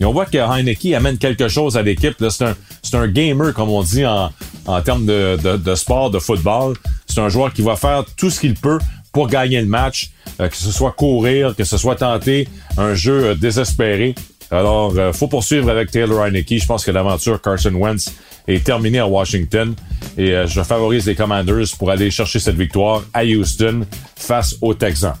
Et 0.00 0.06
on 0.06 0.12
voit 0.12 0.24
que 0.24 0.38
Heineke 0.38 0.94
amène 0.94 1.18
quelque 1.18 1.48
chose 1.48 1.76
à 1.76 1.82
l'équipe. 1.82 2.16
C'est 2.30 2.44
un, 2.44 2.56
c'est 2.86 2.96
un 2.96 3.08
gamer, 3.08 3.52
comme 3.54 3.68
on 3.68 3.82
dit 3.82 4.04
en, 4.06 4.30
en 4.66 4.80
termes 4.82 5.06
de, 5.06 5.38
de, 5.42 5.56
de 5.56 5.74
sport, 5.74 6.10
de 6.10 6.18
football. 6.18 6.74
C'est 7.06 7.20
un 7.20 7.28
joueur 7.28 7.52
qui 7.52 7.62
va 7.62 7.76
faire 7.76 8.04
tout 8.16 8.30
ce 8.30 8.40
qu'il 8.40 8.54
peut 8.54 8.78
pour 9.12 9.28
gagner 9.28 9.60
le 9.60 9.66
match, 9.66 10.10
euh, 10.40 10.48
que 10.48 10.56
ce 10.56 10.70
soit 10.70 10.92
courir, 10.92 11.54
que 11.56 11.64
ce 11.64 11.76
soit 11.78 11.96
tenter 11.96 12.48
un 12.76 12.94
jeu 12.94 13.24
euh, 13.24 13.34
désespéré. 13.34 14.14
Alors, 14.50 14.92
euh, 14.96 15.12
faut 15.12 15.26
poursuivre 15.26 15.68
avec 15.70 15.90
Taylor 15.90 16.22
Heineke. 16.24 16.58
Je 16.60 16.66
pense 16.66 16.84
que 16.84 16.90
l'aventure 16.92 17.40
Carson 17.42 17.74
Wentz 17.74 18.12
est 18.46 18.62
terminée 18.64 19.00
à 19.00 19.06
Washington 19.08 19.74
et 20.16 20.30
euh, 20.30 20.46
je 20.46 20.62
favorise 20.62 21.06
les 21.06 21.14
Commanders 21.16 21.66
pour 21.78 21.90
aller 21.90 22.10
chercher 22.12 22.38
cette 22.38 22.56
victoire 22.56 23.02
à 23.12 23.24
Houston 23.24 23.84
face 24.14 24.54
aux 24.60 24.74
Texans. 24.74 25.14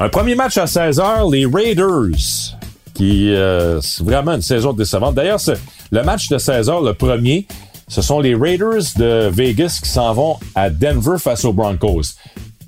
Un 0.00 0.08
premier 0.10 0.34
match 0.34 0.58
à 0.58 0.66
16h, 0.66 1.32
les 1.32 1.46
Raiders, 1.46 2.57
qui 2.98 3.32
euh, 3.32 3.80
c'est 3.80 4.02
vraiment 4.02 4.32
une 4.32 4.42
saison 4.42 4.72
décevante. 4.72 5.14
D'ailleurs, 5.14 5.38
le 5.92 6.02
match 6.02 6.28
de 6.28 6.36
16h, 6.36 6.84
le 6.84 6.94
premier, 6.94 7.46
ce 7.86 8.02
sont 8.02 8.18
les 8.18 8.34
Raiders 8.34 8.82
de 8.96 9.28
Vegas 9.28 9.78
qui 9.80 9.88
s'en 9.88 10.12
vont 10.12 10.36
à 10.56 10.68
Denver 10.68 11.16
face 11.16 11.44
aux 11.44 11.52
Broncos. 11.52 12.16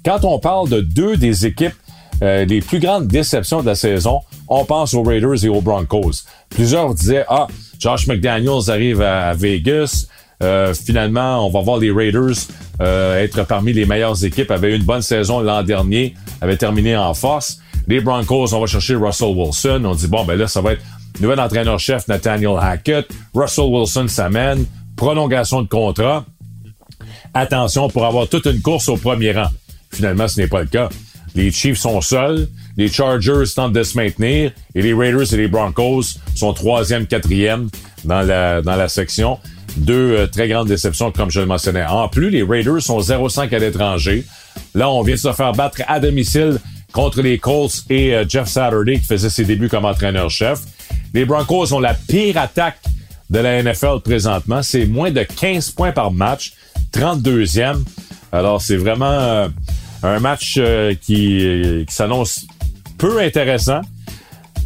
Quand 0.05 0.25
on 0.25 0.39
parle 0.39 0.69
de 0.69 0.81
deux 0.83 1.17
des 1.17 1.47
équipes 1.47 1.75
euh, 2.23 2.45
les 2.45 2.61
plus 2.61 2.79
grandes 2.79 3.09
déceptions 3.09 3.61
de 3.61 3.67
la 3.67 3.75
saison, 3.75 4.21
on 4.47 4.65
pense 4.65 4.95
aux 4.95 5.03
Raiders 5.03 5.45
et 5.45 5.49
aux 5.49 5.61
Broncos. 5.61 6.23
Plusieurs 6.49 6.95
disaient, 6.95 7.25
ah, 7.29 7.49
Josh 7.81 8.07
McDaniels 8.07 8.71
arrive 8.71 9.03
à, 9.03 9.35
Vegas, 9.35 10.07
euh, 10.43 10.75
finalement, 10.75 11.47
on 11.47 11.51
va 11.51 11.61
voir 11.61 11.79
les 11.79 11.91
Raiders 11.91 12.37
euh, 12.81 13.23
être 13.23 13.45
parmi 13.47 13.73
les 13.73 13.85
meilleures 13.85 14.25
équipes, 14.25 14.51
avaient 14.51 14.73
eu 14.73 14.77
une 14.77 14.85
bonne 14.85 15.03
saison 15.03 15.41
l'an 15.41 15.63
dernier, 15.63 16.15
avaient 16.41 16.57
terminé 16.57 16.97
en 16.97 17.13
force. 17.15 17.61
Les 17.89 18.01
Broncos, 18.01 18.55
on 18.55 18.61
va 18.61 18.67
chercher 18.67 18.95
Russell 18.95 19.35
Wilson. 19.37 19.83
On 19.85 19.95
dit, 19.95 20.07
bon, 20.07 20.25
ben 20.25 20.37
là, 20.37 20.47
ça 20.47 20.61
va 20.61 20.73
être 20.73 20.83
nouvel 21.21 21.41
entraîneur-chef 21.41 22.09
Nathaniel 22.09 22.57
Hackett. 22.59 23.07
Russell 23.35 23.67
Wilson 23.67 24.09
s'amène. 24.09 24.65
Prolongation 24.97 25.63
de 25.63 25.69
contrat. 25.69 26.25
Attention 27.35 27.89
pour 27.89 28.07
avoir 28.07 28.29
toute 28.29 28.47
une 28.47 28.61
course 28.61 28.89
au 28.89 28.97
premier 28.97 29.33
rang. 29.33 29.49
Finalement, 29.93 30.29
ce 30.29 30.41
n'est 30.41 30.47
pas 30.47 30.61
le 30.61 30.67
cas. 30.67 30.89
Les 31.35 31.51
Chiefs 31.51 31.79
sont 31.79 32.01
seuls, 32.01 32.49
les 32.77 32.89
Chargers 32.89 33.45
tentent 33.55 33.73
de 33.73 33.83
se 33.83 33.97
maintenir 33.97 34.51
et 34.75 34.83
les 34.83 34.93
Raiders 34.93 35.33
et 35.33 35.37
les 35.37 35.49
Broncos 35.49 36.03
sont 36.35 36.53
troisième, 36.53 37.07
quatrième 37.07 37.69
dans 38.05 38.23
la, 38.23 38.63
dans 38.63 38.75
la 38.75 38.89
section. 38.89 39.39
Deux 39.77 40.17
euh, 40.17 40.27
très 40.27 40.49
grandes 40.49 40.69
déceptions, 40.69 41.13
comme 41.13 41.31
je 41.31 41.41
le 41.41 41.47
mentionnais. 41.47 41.85
En 41.85 42.09
plus, 42.09 42.31
les 42.31 42.43
Raiders 42.43 42.83
sont 42.83 43.01
0-5 43.01 43.55
à 43.55 43.59
l'étranger. 43.59 44.25
Là, 44.75 44.91
on 44.91 45.03
vient 45.03 45.15
de 45.15 45.21
se 45.21 45.33
faire 45.33 45.53
battre 45.53 45.83
à 45.87 46.01
domicile 46.01 46.59
contre 46.93 47.23
les 47.23 47.39
Colts 47.39 47.85
et 47.89 48.15
euh, 48.15 48.25
Jeff 48.29 48.49
Saturday 48.49 48.99
qui 48.99 49.07
faisait 49.07 49.31
ses 49.31 49.45
débuts 49.45 49.69
comme 49.69 49.85
entraîneur-chef. 49.85 50.61
Les 51.15 51.25
Broncos 51.25 51.73
ont 51.73 51.81
la 51.81 51.95
pire 51.95 52.39
attaque 52.39 52.81
de 53.31 53.39
la 53.39 53.63
NFL 53.63 54.01
présentement. 54.05 54.63
C'est 54.63 54.87
moins 54.87 55.11
de 55.11 55.23
15 55.23 55.71
points 55.71 55.93
par 55.93 56.11
match, 56.11 56.53
32e. 56.93 57.83
Alors, 58.33 58.61
c'est 58.61 58.77
vraiment 58.77 59.07
euh, 59.07 59.49
un 60.03 60.19
match 60.19 60.59
qui 61.03 61.85
s'annonce 61.89 62.47
peu 62.99 63.21
intéressant. 63.21 63.81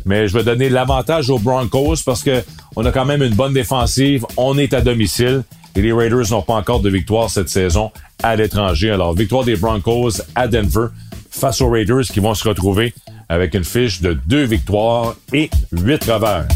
Mais 0.05 0.29
je 0.29 0.37
vais 0.37 0.45
donner 0.45 0.69
l'avantage 0.69 1.31
aux 1.31 1.39
Broncos 1.39 1.97
parce 2.05 2.23
que 2.23 2.43
on 2.77 2.85
a 2.85 2.93
quand 2.93 3.05
même 3.05 3.23
une 3.23 3.35
bonne 3.35 3.55
défensive. 3.55 4.27
On 4.37 4.59
est 4.59 4.75
à 4.75 4.81
domicile. 4.81 5.43
Et 5.77 5.83
les 5.83 5.93
Raiders 5.93 6.31
n'ont 6.31 6.43
pas 6.43 6.55
encore 6.55 6.81
de 6.81 6.89
victoire 6.89 7.31
cette 7.31 7.49
saison 7.49 7.91
à 8.23 8.37
l'étranger. 8.37 8.91
Alors, 8.91 9.15
victoire 9.15 9.45
des 9.45 9.57
Broncos 9.57 10.23
à 10.35 10.47
Denver 10.47 10.87
face 11.31 11.61
aux 11.61 11.69
Raiders 11.69 12.03
qui 12.03 12.21
vont 12.21 12.35
se 12.35 12.49
retrouver 12.49 12.95
avec 13.29 13.55
une 13.55 13.65
fiche 13.65 14.01
de 14.01 14.17
deux 14.27 14.45
victoires 14.45 15.17
et 15.33 15.51
huit 15.73 16.05
revers. 16.05 16.47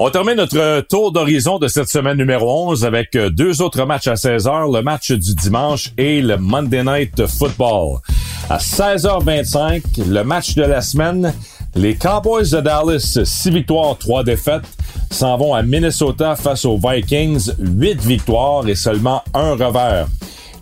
On 0.00 0.10
termine 0.10 0.36
notre 0.36 0.82
tour 0.82 1.10
d'horizon 1.10 1.58
de 1.58 1.66
cette 1.66 1.88
semaine 1.88 2.16
numéro 2.16 2.70
11 2.70 2.84
avec 2.84 3.16
euh, 3.16 3.30
deux 3.30 3.60
autres 3.62 3.84
matchs 3.84 4.06
à 4.06 4.14
16h, 4.14 4.72
le 4.72 4.80
match 4.80 5.10
du 5.10 5.34
dimanche 5.34 5.90
et 5.98 6.22
le 6.22 6.36
Monday 6.36 6.84
Night 6.84 7.26
Football. 7.26 7.98
À 8.48 8.58
16h25, 8.58 10.08
le 10.08 10.22
match 10.22 10.54
de 10.54 10.62
la 10.62 10.82
semaine, 10.82 11.34
les 11.74 11.96
Cowboys 11.96 12.48
de 12.48 12.60
Dallas, 12.60 13.18
6 13.24 13.50
victoires, 13.50 13.98
3 13.98 14.22
défaites, 14.22 14.62
s'en 15.10 15.36
vont 15.36 15.52
à 15.52 15.64
Minnesota 15.64 16.36
face 16.36 16.64
aux 16.64 16.78
Vikings, 16.78 17.50
8 17.58 18.00
victoires 18.00 18.68
et 18.68 18.76
seulement 18.76 19.24
un 19.34 19.54
revers. 19.54 20.06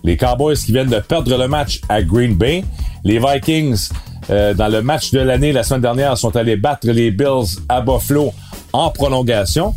Les 0.02 0.16
Cowboys 0.16 0.56
qui 0.56 0.72
viennent 0.72 0.88
de 0.88 1.00
perdre 1.00 1.36
le 1.36 1.46
match 1.46 1.82
à 1.90 2.00
Green 2.00 2.34
Bay, 2.34 2.64
les 3.04 3.18
Vikings 3.18 3.90
euh, 4.30 4.54
dans 4.54 4.68
le 4.68 4.80
match 4.80 5.10
de 5.12 5.20
l'année 5.20 5.52
la 5.52 5.62
semaine 5.62 5.82
dernière 5.82 6.16
sont 6.16 6.34
allés 6.36 6.56
battre 6.56 6.88
les 6.88 7.10
Bills 7.10 7.60
à 7.68 7.82
Buffalo 7.82 8.32
en 8.76 8.90
prolongation. 8.90 9.74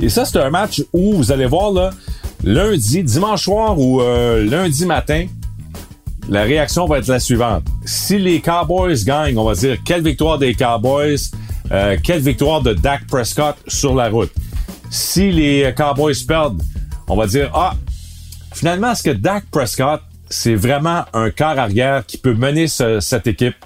Et 0.00 0.08
ça, 0.08 0.24
c'est 0.24 0.38
un 0.38 0.50
match 0.50 0.82
où 0.92 1.14
vous 1.14 1.32
allez 1.32 1.46
voir 1.46 1.70
là, 1.72 1.90
lundi, 2.42 3.02
dimanche 3.02 3.44
soir 3.44 3.78
ou 3.78 4.00
euh, 4.00 4.44
lundi 4.44 4.86
matin, 4.86 5.26
la 6.28 6.42
réaction 6.42 6.86
va 6.86 6.98
être 6.98 7.08
la 7.08 7.20
suivante. 7.20 7.64
Si 7.84 8.18
les 8.18 8.40
Cowboys 8.40 9.04
gagnent, 9.04 9.38
on 9.38 9.44
va 9.44 9.54
dire 9.54 9.76
quelle 9.84 10.02
victoire 10.02 10.38
des 10.38 10.54
Cowboys, 10.54 11.16
euh, 11.70 11.96
quelle 12.02 12.20
victoire 12.20 12.62
de 12.62 12.74
Dak 12.74 13.06
Prescott 13.06 13.56
sur 13.66 13.94
la 13.94 14.08
route? 14.08 14.32
Si 14.90 15.30
les 15.32 15.72
Cowboys 15.76 16.14
perdent, 16.26 16.62
on 17.08 17.16
va 17.16 17.26
dire 17.26 17.50
ah 17.54 17.74
finalement 18.52 18.92
est-ce 18.92 19.02
que 19.02 19.10
Dak 19.10 19.44
Prescott 19.50 20.00
c'est 20.28 20.54
vraiment 20.54 21.04
un 21.12 21.30
quart 21.30 21.58
arrière 21.58 22.06
qui 22.06 22.16
peut 22.16 22.34
mener 22.34 22.66
cette 22.66 23.26
équipe 23.26 23.56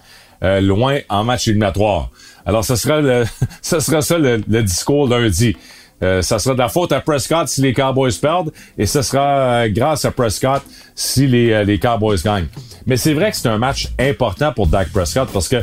euh, 0.43 0.61
loin 0.61 0.99
en 1.09 1.25
match 1.25 1.47
éliminatoire? 1.49 2.11
Alors, 2.47 2.65
ce 2.65 2.77
sera, 2.77 3.01
le, 3.01 3.25
ce 3.63 3.81
sera 3.81 4.01
ça 4.01 4.19
le, 4.19 4.39
discours 4.63 5.09
lundi. 5.09 5.57
Euh, 6.03 6.23
ça 6.23 6.39
sera 6.39 6.55
de 6.55 6.59
la 6.59 6.69
faute 6.69 6.93
à 6.93 7.01
Prescott 7.01 7.49
si 7.49 7.63
les 7.63 7.73
Cowboys 7.73 8.13
perdent 8.21 8.53
et 8.77 8.85
ce 8.85 9.01
sera 9.01 9.23
euh, 9.63 9.69
grâce 9.71 10.05
à 10.05 10.11
Prescott 10.11 10.63
si 10.95 11.27
les, 11.27 11.53
euh, 11.53 11.65
les 11.65 11.79
Cowboys 11.79 12.19
gagnent. 12.23 12.49
Mais 12.87 12.99
c'est 12.99 13.15
vrai 13.15 13.31
que 13.31 13.37
c'est 13.39 13.49
un 13.49 13.57
match 13.57 13.89
important 13.99 14.53
pour 14.53 14.67
Dak 14.67 14.91
Prescott 14.91 15.31
parce 15.33 15.49
que 15.49 15.57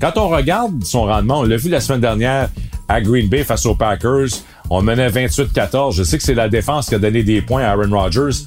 quand 0.00 0.12
on 0.16 0.28
regarde 0.28 0.84
son 0.84 1.06
rendement, 1.06 1.40
on 1.40 1.42
l'a 1.42 1.56
vu 1.56 1.70
la 1.70 1.80
semaine 1.80 2.00
dernière 2.00 2.50
à 2.88 3.00
Green 3.00 3.28
Bay 3.28 3.42
face 3.42 3.66
aux 3.66 3.74
Packers, 3.74 4.28
on 4.70 4.80
menait 4.80 5.08
28-14. 5.08 5.96
Je 5.96 6.04
sais 6.04 6.18
que 6.18 6.22
c'est 6.22 6.34
la 6.34 6.48
défense 6.48 6.88
qui 6.88 6.94
a 6.94 7.00
donné 7.00 7.24
des 7.24 7.42
points 7.42 7.64
à 7.64 7.70
Aaron 7.70 7.90
Rodgers, 7.90 8.44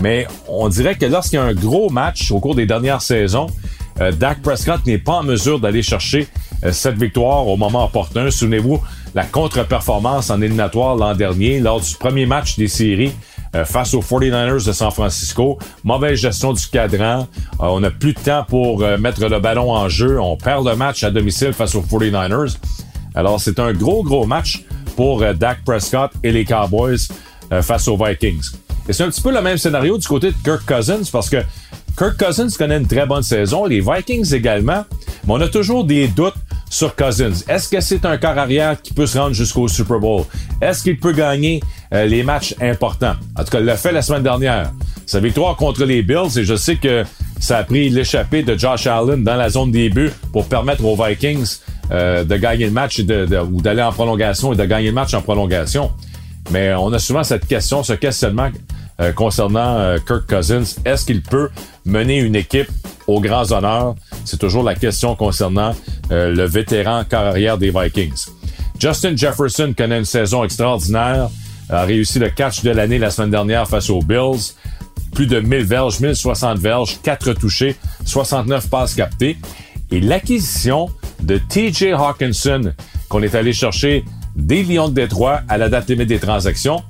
mais 0.00 0.26
on 0.46 0.68
dirait 0.68 0.96
que 0.96 1.06
lorsqu'il 1.06 1.38
y 1.38 1.42
a 1.42 1.44
un 1.44 1.54
gros 1.54 1.88
match 1.88 2.30
au 2.30 2.38
cours 2.38 2.54
des 2.54 2.66
dernières 2.66 3.00
saisons, 3.00 3.46
Dak 3.98 4.42
Prescott 4.42 4.84
n'est 4.84 4.98
pas 4.98 5.14
en 5.14 5.22
mesure 5.22 5.58
d'aller 5.58 5.82
chercher 5.82 6.28
euh, 6.28 6.45
cette 6.72 6.98
victoire 6.98 7.46
au 7.46 7.56
moment 7.56 7.84
opportun. 7.84 8.30
Souvenez-vous, 8.30 8.80
la 9.14 9.24
contre-performance 9.24 10.30
en 10.30 10.40
éliminatoire 10.40 10.96
l'an 10.96 11.14
dernier 11.14 11.60
lors 11.60 11.80
du 11.80 11.94
premier 11.96 12.26
match 12.26 12.56
des 12.56 12.68
séries 12.68 13.12
euh, 13.54 13.64
face 13.64 13.94
aux 13.94 14.00
49ers 14.00 14.66
de 14.66 14.72
San 14.72 14.90
Francisco. 14.90 15.58
Mauvaise 15.84 16.18
gestion 16.18 16.52
du 16.52 16.66
cadran. 16.66 17.20
Euh, 17.20 17.66
on 17.66 17.80
n'a 17.80 17.90
plus 17.90 18.12
de 18.12 18.20
temps 18.20 18.44
pour 18.48 18.80
mettre 18.98 19.26
le 19.26 19.40
ballon 19.40 19.72
en 19.72 19.88
jeu. 19.88 20.20
On 20.20 20.36
perd 20.36 20.66
le 20.66 20.76
match 20.76 21.04
à 21.04 21.10
domicile 21.10 21.52
face 21.52 21.74
aux 21.74 21.82
49ers. 21.82 22.56
Alors, 23.14 23.40
c'est 23.40 23.58
un 23.58 23.72
gros, 23.72 24.02
gros 24.02 24.26
match 24.26 24.64
pour 24.96 25.20
Dak 25.34 25.64
Prescott 25.64 26.10
et 26.22 26.32
les 26.32 26.44
Cowboys 26.44 26.98
face 27.62 27.88
aux 27.88 27.96
Vikings. 27.96 28.56
Et 28.88 28.92
c'est 28.92 29.02
un 29.02 29.10
petit 29.10 29.20
peu 29.20 29.32
le 29.32 29.42
même 29.42 29.58
scénario 29.58 29.98
du 29.98 30.06
côté 30.06 30.30
de 30.30 30.36
Kirk 30.44 30.64
Cousins 30.64 31.02
parce 31.10 31.28
que 31.28 31.38
Kirk 31.98 32.16
Cousins 32.18 32.48
connaît 32.56 32.76
une 32.76 32.86
très 32.86 33.06
bonne 33.06 33.22
saison, 33.22 33.64
les 33.64 33.80
Vikings 33.80 34.34
également, 34.34 34.84
mais 35.26 35.32
on 35.32 35.40
a 35.40 35.48
toujours 35.48 35.84
des 35.84 36.08
doutes 36.08 36.34
sur 36.68 36.94
Cousins. 36.96 37.32
Est-ce 37.48 37.68
que 37.68 37.80
c'est 37.80 38.04
un 38.04 38.16
corps 38.18 38.38
arrière 38.38 38.80
qui 38.80 38.92
peut 38.92 39.06
se 39.06 39.18
rendre 39.18 39.34
jusqu'au 39.34 39.68
Super 39.68 39.98
Bowl? 39.98 40.24
Est-ce 40.60 40.82
qu'il 40.82 40.98
peut 40.98 41.12
gagner 41.12 41.62
euh, 41.92 42.06
les 42.06 42.22
matchs 42.22 42.54
importants? 42.60 43.14
En 43.36 43.44
tout 43.44 43.50
cas, 43.50 43.60
il 43.60 43.66
l'a 43.66 43.76
fait 43.76 43.92
la 43.92 44.02
semaine 44.02 44.22
dernière. 44.22 44.72
Sa 45.06 45.20
victoire 45.20 45.56
contre 45.56 45.84
les 45.84 46.02
Bills, 46.02 46.38
et 46.38 46.44
je 46.44 46.56
sais 46.56 46.76
que 46.76 47.04
ça 47.38 47.58
a 47.58 47.64
pris 47.64 47.88
l'échappée 47.88 48.42
de 48.42 48.56
Josh 48.56 48.86
Allen 48.86 49.22
dans 49.22 49.36
la 49.36 49.48
zone 49.48 49.70
des 49.70 49.88
buts 49.88 50.12
pour 50.32 50.46
permettre 50.46 50.84
aux 50.84 50.96
Vikings 50.96 51.58
euh, 51.92 52.24
de 52.24 52.36
gagner 52.36 52.66
le 52.66 52.72
match 52.72 52.98
ou 52.98 53.62
d'aller 53.62 53.82
en 53.82 53.92
prolongation 53.92 54.52
et 54.52 54.56
de 54.56 54.64
gagner 54.64 54.88
le 54.88 54.94
match 54.94 55.14
en 55.14 55.22
prolongation. 55.22 55.92
Mais 56.50 56.74
on 56.74 56.92
a 56.92 56.98
souvent 56.98 57.22
cette 57.22 57.46
question, 57.46 57.82
ce 57.82 57.92
questionnement 57.92 58.50
euh, 59.00 59.12
concernant 59.12 59.96
Kirk 60.06 60.26
Cousins. 60.26 60.80
Est-ce 60.84 61.04
qu'il 61.04 61.22
peut 61.22 61.50
mener 61.84 62.18
une 62.18 62.34
équipe 62.34 62.70
aux 63.06 63.20
grands 63.20 63.52
honneurs? 63.52 63.94
C'est 64.26 64.38
toujours 64.38 64.64
la 64.64 64.74
question 64.74 65.14
concernant 65.14 65.74
euh, 66.10 66.34
le 66.34 66.44
vétéran 66.44 67.04
carrière 67.04 67.56
des 67.56 67.70
Vikings. 67.70 68.26
Justin 68.78 69.16
Jefferson 69.16 69.72
connaît 69.76 69.98
une 69.98 70.04
saison 70.04 70.44
extraordinaire, 70.44 71.30
a 71.70 71.84
réussi 71.84 72.18
le 72.18 72.28
catch 72.28 72.62
de 72.62 72.70
l'année 72.70 72.98
la 72.98 73.10
semaine 73.10 73.30
dernière 73.30 73.68
face 73.68 73.88
aux 73.88 74.00
Bills. 74.00 74.54
Plus 75.14 75.26
de 75.26 75.40
1000 75.40 75.64
verges, 75.64 76.00
1060 76.00 76.58
verges, 76.58 76.98
4 77.02 77.32
touchés, 77.34 77.76
69 78.04 78.68
passes 78.68 78.94
captées. 78.94 79.38
Et 79.90 80.00
l'acquisition 80.00 80.90
de 81.22 81.38
TJ 81.38 81.92
Hawkinson 81.94 82.72
qu'on 83.08 83.22
est 83.22 83.34
allé 83.34 83.52
chercher 83.52 84.04
des 84.34 84.64
Lions 84.64 84.88
de 84.88 84.94
Détroit 84.94 85.42
à 85.48 85.56
la 85.56 85.68
date 85.68 85.88
limite 85.88 86.08
des 86.08 86.18
transactions. 86.18 86.82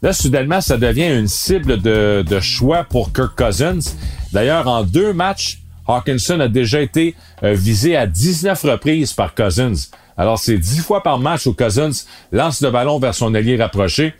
Là, 0.00 0.12
soudainement, 0.12 0.60
ça 0.60 0.78
devient 0.78 1.08
une 1.08 1.28
cible 1.28 1.80
de, 1.80 2.24
de 2.26 2.40
choix 2.40 2.84
pour 2.84 3.12
Kirk 3.12 3.36
Cousins. 3.36 3.92
D'ailleurs, 4.32 4.66
en 4.66 4.82
deux 4.82 5.12
matchs, 5.12 5.57
Hawkinson 5.88 6.40
a 6.40 6.48
déjà 6.48 6.80
été 6.80 7.14
euh, 7.42 7.54
visé 7.54 7.96
à 7.96 8.06
19 8.06 8.62
reprises 8.62 9.14
par 9.14 9.34
Cousins. 9.34 9.88
Alors, 10.16 10.38
c'est 10.38 10.58
10 10.58 10.80
fois 10.80 11.02
par 11.02 11.18
match 11.18 11.46
où 11.46 11.54
Cousins 11.54 12.04
lance 12.30 12.60
le 12.60 12.70
ballon 12.70 12.98
vers 12.98 13.14
son 13.14 13.34
allié 13.34 13.56
rapproché. 13.56 14.14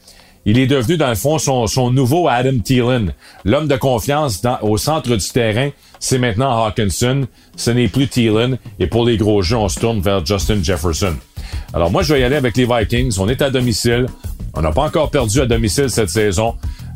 il 0.47 0.59
est 0.59 0.67
devenu, 0.67 0.97
dans 0.97 1.09
le 1.11 1.15
fond, 1.15 1.39
son, 1.39 1.91
nouveau 1.91 2.29
Adam 2.29 2.59
Thielen. 2.59 3.13
L'homme 3.45 3.69
de 3.69 3.77
confiance 3.77 4.41
au 4.63 4.79
centre 4.79 5.15
du 5.15 5.29
terrain, 5.29 5.71
c'est 6.01 6.19
maintenant 6.19 6.65
Hawkinson. 6.65 7.27
Ce 7.57 7.71
n'est 7.71 7.89
plus 7.89 8.09
Thielen. 8.09 8.59
Et 8.79 8.87
pour 8.87 9.05
les 9.05 9.17
gros 9.17 9.43
jeux, 9.43 9.57
on 9.57 9.69
se 9.69 9.79
tourne 9.79 10.01
vers 10.01 10.25
Justin 10.25 10.63
Jefferson. 10.63 11.17
Alors 11.75 11.91
moi, 11.91 12.03
je 12.03 12.15
vais 12.15 12.21
y 12.21 12.25
aller 12.25 12.37
avec 12.37 12.57
les 12.57 12.67
Vikings. 12.67 13.19
On 13.19 13.29
est 13.29 13.43
à 13.43 13.51
domicile. 13.51 14.07
On 14.55 14.63
n'a 14.63 14.73
pas 14.73 14.83
encore 14.83 15.11
perdu 15.11 15.41
à 15.41 15.47
domicile 15.47 15.91
cette 15.91 16.11
saison. 16.11 16.55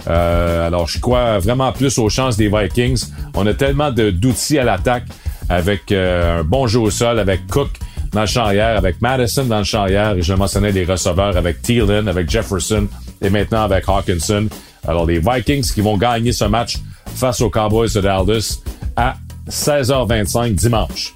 Euh, 0.09 0.67
alors, 0.67 0.89
je 0.89 0.99
crois 0.99 1.39
vraiment 1.39 1.73
plus 1.73 1.99
aux 1.99 2.09
chances 2.09 2.37
des 2.37 2.49
Vikings. 2.49 3.05
On 3.35 3.47
a 3.47 3.55
tellement 3.55 3.91
d'outils 3.91 4.59
à 4.59 4.65
l'attaque 4.65 5.05
avec 5.49 5.93
euh, 5.93 6.41
un 6.41 6.45
bon 6.45 6.67
jeu 6.67 6.81
au 6.81 6.91
sol, 6.91 7.19
avec 7.19 7.47
Cook 7.47 7.71
dans 8.13 8.23
le 8.23 8.27
champ 8.27 8.45
arrière, 8.45 8.77
avec 8.77 9.01
Madison 9.01 9.45
dans 9.45 9.59
le 9.59 9.65
champ 9.65 9.83
arrière, 9.83 10.17
et 10.17 10.23
je 10.23 10.35
mentionnais 10.35 10.73
les 10.73 10.85
receveurs 10.85 11.37
avec 11.37 11.63
Thielen, 11.63 12.09
avec 12.09 12.29
Jefferson 12.29 12.87
et 13.21 13.31
maintenant 13.31 13.63
avec 13.63 13.85
Hawkinson. 13.89 14.49
Alors, 14.87 15.07
les 15.07 15.19
Vikings 15.21 15.73
qui 15.73 15.81
vont 15.81 15.97
gagner 15.97 16.33
ce 16.33 16.45
match 16.45 16.79
face 17.15 17.41
aux 17.41 17.51
Cowboys 17.51 17.93
de 17.95 18.01
Dallas 18.01 18.59
à 18.97 19.15
16h25 19.49 20.55
dimanche. 20.55 21.15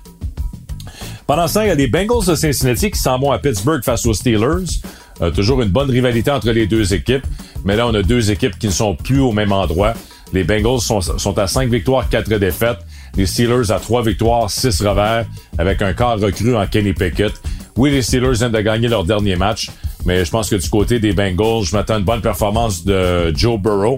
Pendant 1.27 1.49
ce 1.49 1.55
temps, 1.55 1.63
il 1.63 1.69
y 1.69 1.71
a 1.71 1.75
les 1.75 1.89
Bengals 1.89 2.25
de 2.27 2.35
Cincinnati 2.35 2.91
qui 2.91 2.99
s'en 2.99 3.19
vont 3.19 3.33
à 3.33 3.39
Pittsburgh 3.39 3.83
face 3.83 4.07
aux 4.07 4.15
Steelers. 4.15 4.81
Euh, 5.23 5.31
toujours 5.31 5.63
une 5.63 5.71
bonne 5.71 5.91
rivalité 5.91 6.31
entre 6.31 6.51
les 6.51 6.67
deux 6.67 6.95
équipes. 6.95 7.27
Mais 7.67 7.75
là, 7.75 7.87
on 7.89 7.95
a 7.95 8.03
deux 8.03 8.31
équipes 8.31 8.57
qui 8.59 8.69
ne 8.69 8.73
sont 8.73 8.95
plus 8.95 9.21
au 9.21 9.33
même 9.33 9.53
endroit. 9.53 9.93
Les 10.33 10.45
Bengals 10.45 10.81
sont, 10.81 11.39
à 11.39 11.47
5 11.49 11.69
victoires, 11.69 12.09
4 12.09 12.29
défaites. 12.39 12.79
Les 13.17 13.27
Steelers 13.27 13.73
à 13.73 13.81
3 13.81 14.03
victoires, 14.03 14.49
6 14.49 14.83
revers, 14.83 15.27
avec 15.59 15.83
un 15.83 15.93
quart 15.93 16.19
recru 16.19 16.57
en 16.57 16.67
Kenny 16.67 16.93
Pickett. 16.93 17.33
Oui, 17.77 17.91
les 17.91 18.03
Steelers 18.03 18.35
viennent 18.35 18.53
de 18.53 18.61
gagner 18.61 18.87
leur 18.87 19.05
dernier 19.05 19.35
match, 19.35 19.71
mais 20.05 20.25
je 20.25 20.31
pense 20.31 20.49
que 20.49 20.57
du 20.57 20.69
côté 20.69 21.01
des 21.01 21.13
Bengals, 21.13 21.65
je 21.65 21.77
m'attends 21.77 21.95
à 21.95 21.99
une 21.99 22.05
bonne 22.05 22.21
performance 22.21 22.85
de 22.85 23.37
Joe 23.37 23.61
Burrow. 23.61 23.97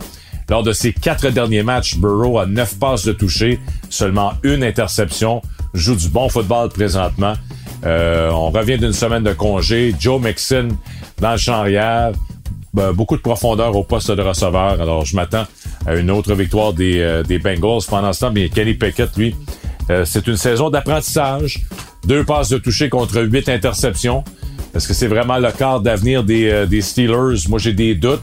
Lors 0.48 0.62
de 0.62 0.72
ses 0.72 0.94
quatre 0.94 1.28
derniers 1.28 1.62
matchs, 1.62 1.96
Burrow 1.98 2.38
a 2.38 2.46
9 2.46 2.78
passes 2.78 3.04
de 3.04 3.12
toucher, 3.12 3.60
seulement 3.90 4.32
une 4.44 4.64
interception, 4.64 5.42
joue 5.74 5.94
du 5.94 6.08
bon 6.08 6.30
football 6.30 6.70
présentement. 6.70 7.34
Euh, 7.84 8.30
on 8.30 8.50
revient 8.50 8.78
d'une 8.78 8.94
semaine 8.94 9.22
de 9.22 9.32
congé. 9.34 9.94
Joe 10.00 10.20
Mixon 10.20 10.68
dans 11.20 11.32
le 11.32 11.36
champ 11.36 11.54
arrière. 11.54 12.12
Ben, 12.74 12.92
beaucoup 12.92 13.16
de 13.16 13.22
profondeur 13.22 13.74
au 13.74 13.82
poste 13.82 14.10
de 14.10 14.20
receveur. 14.20 14.80
Alors, 14.80 15.04
je 15.04 15.16
m'attends 15.16 15.44
à 15.86 15.94
une 15.94 16.10
autre 16.10 16.34
victoire 16.34 16.72
des, 16.72 17.00
euh, 17.00 17.22
Bengals. 17.42 17.86
Pendant 17.88 18.12
ce 18.12 18.20
temps, 18.20 18.30
bien, 18.30 18.48
Kenny 18.48 18.74
Pickett, 18.74 19.16
lui, 19.16 19.34
euh, 19.90 20.04
c'est 20.04 20.26
une 20.26 20.36
saison 20.36 20.68
d'apprentissage. 20.68 21.62
Deux 22.04 22.24
passes 22.24 22.50
de 22.50 22.58
toucher 22.58 22.90
contre 22.90 23.22
huit 23.22 23.48
interceptions. 23.48 24.22
Est-ce 24.74 24.86
que 24.86 24.94
c'est 24.94 25.06
vraiment 25.06 25.38
le 25.38 25.50
quart 25.50 25.80
d'avenir 25.80 26.24
des, 26.24 26.66
des 26.66 26.82
Steelers? 26.82 27.48
Moi, 27.48 27.58
j'ai 27.58 27.72
des 27.72 27.94
doutes. 27.94 28.22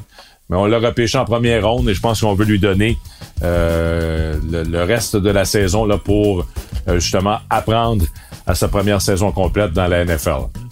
Mais 0.49 0.58
on 0.58 0.65
l'a 0.65 0.77
repêché 0.77 1.17
en 1.17 1.25
première 1.25 1.67
ronde 1.67 1.89
et 1.89 1.95
je 1.95 1.99
pense 1.99 2.21
qu'on 2.21 2.36
veut 2.36 2.45
lui 2.45 2.60
donner 2.60 2.99
le, 3.41 4.38
le, 4.63 4.84
reste 4.84 5.15
de 5.15 5.31
la 5.31 5.43
saison 5.43 5.86
là, 5.86 5.97
pour 5.97 6.45
justement 6.88 7.39
apprendre 7.49 8.05
à 8.45 8.53
sa 8.53 8.67
première 8.67 9.01
saison 9.01 9.31
complète 9.31 9.73
dans 9.73 9.88
la 9.88 10.05
NFL. 10.05 10.64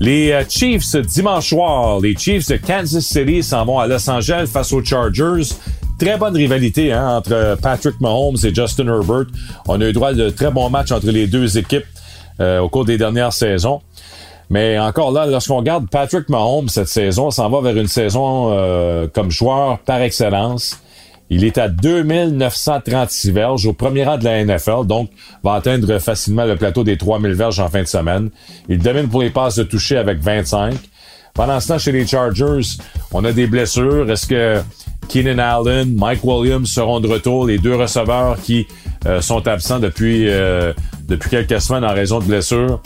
Les 0.00 0.30
euh, 0.30 0.44
Chiefs, 0.48 0.94
dimanche 0.94 1.48
soir, 1.48 2.00
les 2.00 2.16
Chiefs 2.16 2.48
de 2.48 2.56
Kansas 2.56 3.04
City 3.04 3.42
s'en 3.42 3.64
vont 3.64 3.80
à 3.80 3.86
Los 3.88 4.08
Angeles 4.08 4.48
face 4.52 4.72
aux 4.72 4.84
Chargers. 4.84 5.54
Très 5.98 6.16
bonne 6.16 6.36
rivalité 6.36 6.92
hein, 6.92 7.16
entre 7.16 7.58
Patrick 7.60 8.00
Mahomes 8.00 8.36
et 8.44 8.54
Justin 8.54 8.86
Herbert. 8.86 9.26
On 9.66 9.80
a 9.80 9.86
eu 9.86 9.92
droit 9.92 10.10
à 10.10 10.12
de 10.12 10.30
très 10.30 10.52
bons 10.52 10.70
matchs 10.70 10.92
entre 10.92 11.10
les 11.10 11.26
deux 11.26 11.58
équipes 11.58 11.86
euh, 12.38 12.60
au 12.60 12.68
cours 12.68 12.84
des 12.84 12.96
dernières 12.96 13.32
saisons. 13.32 13.80
Mais 14.50 14.78
encore 14.78 15.10
là, 15.10 15.26
lorsqu'on 15.26 15.56
regarde 15.56 15.90
Patrick 15.90 16.28
Mahomes 16.28 16.68
cette 16.68 16.88
saison, 16.88 17.32
s'en 17.32 17.50
va 17.50 17.60
vers 17.60 17.76
une 17.76 17.88
saison 17.88 18.52
euh, 18.52 19.08
comme 19.12 19.32
joueur 19.32 19.80
par 19.80 20.00
excellence. 20.00 20.80
Il 21.30 21.44
est 21.44 21.58
à 21.58 21.68
2936 21.68 23.30
verges 23.32 23.66
au 23.66 23.72
premier 23.72 24.04
rang 24.04 24.16
de 24.16 24.24
la 24.24 24.44
NFL, 24.44 24.86
donc 24.86 25.10
va 25.44 25.54
atteindre 25.54 25.98
facilement 25.98 26.44
le 26.44 26.56
plateau 26.56 26.84
des 26.84 26.96
3000 26.96 27.32
verges 27.32 27.60
en 27.60 27.68
fin 27.68 27.82
de 27.82 27.88
semaine. 27.88 28.30
Il 28.68 28.78
domine 28.78 29.08
pour 29.08 29.22
les 29.22 29.30
passes 29.30 29.56
de 29.56 29.64
toucher 29.64 29.98
avec 29.98 30.20
25. 30.20 30.74
Pendant 31.34 31.60
ce 31.60 31.68
temps, 31.68 31.78
chez 31.78 31.92
les 31.92 32.06
Chargers, 32.06 32.66
on 33.12 33.24
a 33.24 33.32
des 33.32 33.46
blessures. 33.46 34.10
Est-ce 34.10 34.26
que 34.26 34.60
Keenan 35.08 35.38
Allen, 35.38 35.94
Mike 35.94 36.24
Williams 36.24 36.68
seront 36.68 37.00
de 37.00 37.08
retour, 37.08 37.46
les 37.46 37.58
deux 37.58 37.76
receveurs 37.76 38.40
qui 38.42 38.66
euh, 39.06 39.20
sont 39.20 39.46
absents 39.46 39.78
depuis, 39.78 40.28
euh, 40.28 40.72
depuis 41.06 41.30
quelques 41.30 41.60
semaines 41.60 41.84
en 41.84 41.94
raison 41.94 42.18
de 42.18 42.24
blessures? 42.24 42.80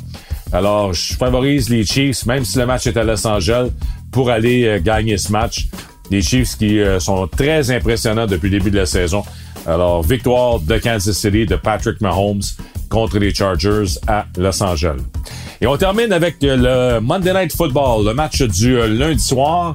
Alors, 0.52 0.92
je 0.92 1.14
favorise 1.14 1.70
les 1.70 1.84
Chiefs, 1.84 2.26
même 2.26 2.44
si 2.44 2.58
le 2.58 2.66
match 2.66 2.86
est 2.86 2.96
à 2.98 3.04
Los 3.04 3.26
Angeles, 3.26 3.70
pour 4.10 4.30
aller 4.30 4.66
euh, 4.66 4.80
gagner 4.82 5.16
ce 5.16 5.32
match. 5.32 5.68
Des 6.12 6.20
Chiefs 6.20 6.58
qui 6.58 6.78
euh, 6.78 7.00
sont 7.00 7.26
très 7.26 7.70
impressionnants 7.70 8.26
depuis 8.26 8.50
le 8.50 8.58
début 8.58 8.70
de 8.70 8.76
la 8.76 8.84
saison. 8.84 9.24
Alors, 9.66 10.02
victoire 10.02 10.60
de 10.60 10.76
Kansas 10.76 11.16
City 11.16 11.46
de 11.46 11.56
Patrick 11.56 12.02
Mahomes 12.02 12.42
contre 12.90 13.18
les 13.18 13.32
Chargers 13.32 13.98
à 14.06 14.26
Los 14.36 14.62
Angeles. 14.62 15.00
Et 15.62 15.66
on 15.66 15.74
termine 15.78 16.12
avec 16.12 16.36
le 16.42 16.98
Monday 17.00 17.32
Night 17.32 17.56
Football, 17.56 18.04
le 18.04 18.12
match 18.12 18.42
du 18.42 18.76
euh, 18.76 18.88
lundi 18.88 19.22
soir. 19.22 19.74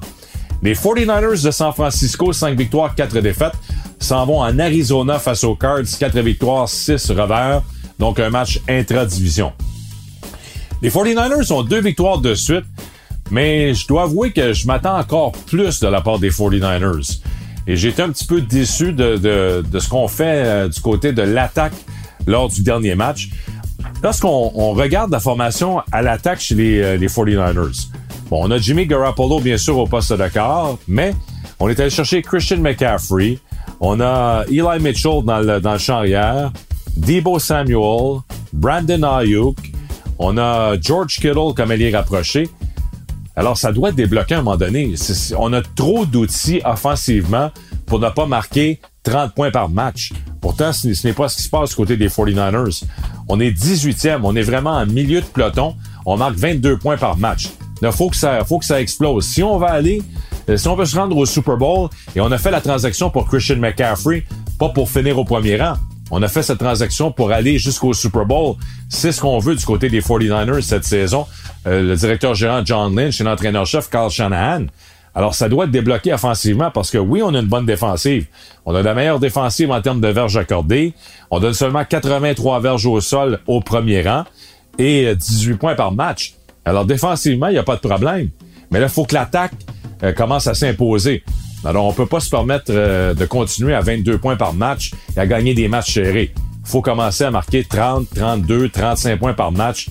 Les 0.61 0.75
49ers 0.75 1.43
de 1.43 1.49
San 1.49 1.73
Francisco, 1.73 2.31
5 2.31 2.55
victoires, 2.55 2.93
4 2.93 3.19
défaites, 3.19 3.55
s'en 3.97 4.23
vont 4.27 4.41
en 4.41 4.59
Arizona 4.59 5.17
face 5.17 5.43
aux 5.43 5.55
Cards, 5.55 5.89
4 5.99 6.19
victoires, 6.19 6.69
6 6.69 7.09
revers. 7.09 7.63
Donc 7.97 8.19
un 8.19 8.29
match 8.29 8.59
intra-division. 8.69 9.53
Les 10.83 10.91
49ers 10.91 11.51
ont 11.51 11.63
deux 11.63 11.81
victoires 11.81 12.19
de 12.19 12.35
suite 12.35 12.65
mais 13.31 13.73
je 13.73 13.87
dois 13.87 14.03
avouer 14.03 14.31
que 14.31 14.53
je 14.53 14.67
m'attends 14.67 14.97
encore 14.97 15.31
plus 15.31 15.79
de 15.79 15.87
la 15.87 16.01
part 16.01 16.19
des 16.19 16.29
49ers. 16.29 17.19
Et 17.67 17.75
j'étais 17.75 18.01
un 18.01 18.09
petit 18.09 18.25
peu 18.25 18.41
déçu 18.41 18.93
de, 18.93 19.17
de, 19.17 19.63
de 19.69 19.79
ce 19.79 19.89
qu'on 19.89 20.07
fait 20.07 20.43
euh, 20.45 20.69
du 20.69 20.79
côté 20.79 21.11
de 21.11 21.21
l'attaque 21.21 21.73
lors 22.25 22.49
du 22.49 22.61
dernier 22.63 22.95
match. 22.95 23.29
Lorsqu'on 24.01 24.51
on 24.55 24.71
regarde 24.71 25.11
la 25.11 25.19
formation 25.19 25.81
à 25.91 26.01
l'attaque 26.01 26.39
chez 26.39 26.55
les, 26.55 26.81
euh, 26.81 26.97
les 26.97 27.07
49ers, 27.07 27.87
bon, 28.29 28.47
on 28.47 28.51
a 28.51 28.57
Jimmy 28.57 28.85
Garoppolo, 28.85 29.39
bien 29.39 29.57
sûr, 29.57 29.77
au 29.77 29.85
poste 29.85 30.13
de 30.13 30.27
quart, 30.29 30.77
mais 30.87 31.13
on 31.59 31.67
est 31.67 31.79
allé 31.79 31.89
chercher 31.89 32.21
Christian 32.21 32.57
McCaffrey, 32.57 33.39
on 33.79 33.99
a 33.99 34.43
Eli 34.49 34.79
Mitchell 34.81 35.23
dans 35.23 35.39
le, 35.39 35.59
dans 35.59 35.73
le 35.73 35.79
champ 35.79 35.97
arrière, 35.97 36.51
Debo 36.95 37.39
Samuel, 37.39 38.21
Brandon 38.53 39.03
Ayuk, 39.03 39.57
on 40.19 40.37
a 40.37 40.79
George 40.79 41.19
Kittle 41.19 41.53
comme 41.55 41.71
allié 41.71 41.95
rapproché. 41.95 42.49
Alors, 43.37 43.55
ça 43.55 43.71
doit 43.71 43.89
être 43.89 43.95
débloqué 43.95 44.33
à 44.33 44.39
un 44.39 44.41
moment 44.41 44.57
donné. 44.57 44.95
On 45.37 45.53
a 45.53 45.61
trop 45.61 46.07
d'outils 46.07 46.59
offensivement 46.65 47.51
pour 47.85 47.99
ne 47.99 48.09
pas 48.09 48.25
marquer 48.25 48.81
30 49.03 49.35
points 49.35 49.51
par 49.51 49.69
match. 49.69 50.11
Pourtant, 50.41 50.73
ce 50.73 51.07
n'est 51.07 51.13
pas 51.13 51.29
ce 51.29 51.37
qui 51.37 51.43
se 51.43 51.49
passe 51.49 51.75
côté 51.75 51.97
des 51.97 52.09
49ers. 52.09 52.83
On 53.29 53.39
est 53.39 53.51
18e, 53.51 54.21
on 54.23 54.35
est 54.35 54.41
vraiment 54.41 54.71
en 54.71 54.87
milieu 54.87 55.21
de 55.21 55.25
peloton. 55.25 55.75
On 56.07 56.17
marque 56.17 56.35
22 56.35 56.77
points 56.77 56.97
par 56.97 57.15
match. 57.15 57.51
Il 57.83 57.91
faut 57.91 58.09
que 58.09 58.17
ça, 58.17 58.43
faut 58.43 58.57
que 58.57 58.65
ça 58.65 58.81
explose. 58.81 59.23
Si 59.27 59.43
on 59.43 59.59
va 59.59 59.67
aller, 59.67 60.01
euh, 60.49 60.57
si 60.57 60.67
on 60.67 60.75
veut 60.75 60.85
se 60.85 60.97
rendre 60.97 61.15
au 61.15 61.27
Super 61.27 61.57
Bowl 61.57 61.89
et 62.15 62.21
on 62.21 62.31
a 62.31 62.39
fait 62.39 62.49
la 62.49 62.59
transaction 62.61 63.11
pour 63.11 63.27
Christian 63.27 63.57
McCaffrey, 63.57 64.25
pas 64.57 64.69
pour 64.69 64.89
finir 64.89 65.19
au 65.19 65.25
premier 65.25 65.61
rang. 65.61 65.75
On 66.11 66.21
a 66.21 66.27
fait 66.27 66.43
cette 66.43 66.59
transaction 66.59 67.11
pour 67.11 67.31
aller 67.31 67.57
jusqu'au 67.57 67.93
Super 67.93 68.25
Bowl. 68.25 68.55
C'est 68.89 69.11
ce 69.11 69.21
qu'on 69.21 69.39
veut 69.39 69.55
du 69.55 69.65
côté 69.65 69.89
des 69.89 70.01
49ers 70.01 70.61
cette 70.61 70.85
saison. 70.85 71.25
Euh, 71.65 71.81
le 71.81 71.95
directeur 71.95 72.33
gérant 72.33 72.61
John 72.63 72.95
Lynch 72.95 73.19
et 73.19 73.23
l'entraîneur-chef 73.23 73.89
Carl 73.89 74.09
Shanahan. 74.09 74.67
Alors, 75.13 75.33
ça 75.33 75.49
doit 75.49 75.65
être 75.65 75.71
débloqué 75.71 76.13
offensivement 76.13 76.69
parce 76.71 76.91
que 76.91 76.97
oui, 76.97 77.21
on 77.23 77.33
a 77.33 77.39
une 77.39 77.47
bonne 77.47 77.65
défensive. 77.65 78.27
On 78.65 78.75
a 78.75 78.83
la 78.83 78.93
meilleure 78.93 79.19
défensive 79.19 79.71
en 79.71 79.81
termes 79.81 79.99
de 79.99 80.07
verges 80.07 80.37
accordées. 80.37 80.93
On 81.31 81.39
donne 81.39 81.55
seulement 81.55 81.83
83 81.83 82.59
verges 82.59 82.85
au 82.85 83.01
sol 83.01 83.39
au 83.47 83.59
premier 83.59 84.03
rang 84.03 84.25
et 84.77 85.15
18 85.15 85.55
points 85.55 85.75
par 85.75 85.91
match. 85.91 86.35
Alors, 86.65 86.85
défensivement, 86.85 87.47
il 87.47 87.53
n'y 87.53 87.57
a 87.57 87.63
pas 87.63 87.75
de 87.75 87.81
problème. 87.81 88.29
Mais 88.69 88.79
là, 88.79 88.85
il 88.85 88.91
faut 88.91 89.05
que 89.05 89.15
l'attaque 89.15 89.53
euh, 90.03 90.13
commence 90.13 90.47
à 90.47 90.53
s'imposer. 90.53 91.23
Alors, 91.65 91.85
on 91.85 91.93
peut 91.93 92.05
pas 92.05 92.19
se 92.19 92.29
permettre 92.29 92.65
euh, 92.69 93.13
de 93.13 93.25
continuer 93.25 93.73
à 93.73 93.81
22 93.81 94.17
points 94.17 94.35
par 94.35 94.53
match 94.53 94.91
et 95.15 95.19
à 95.19 95.25
gagner 95.25 95.53
des 95.53 95.67
matchs 95.67 95.95
serrés. 95.95 96.33
Faut 96.63 96.81
commencer 96.81 97.23
à 97.23 97.31
marquer 97.31 97.63
30, 97.63 98.07
32, 98.15 98.69
35 98.69 99.19
points 99.19 99.33
par 99.33 99.51
match 99.51 99.87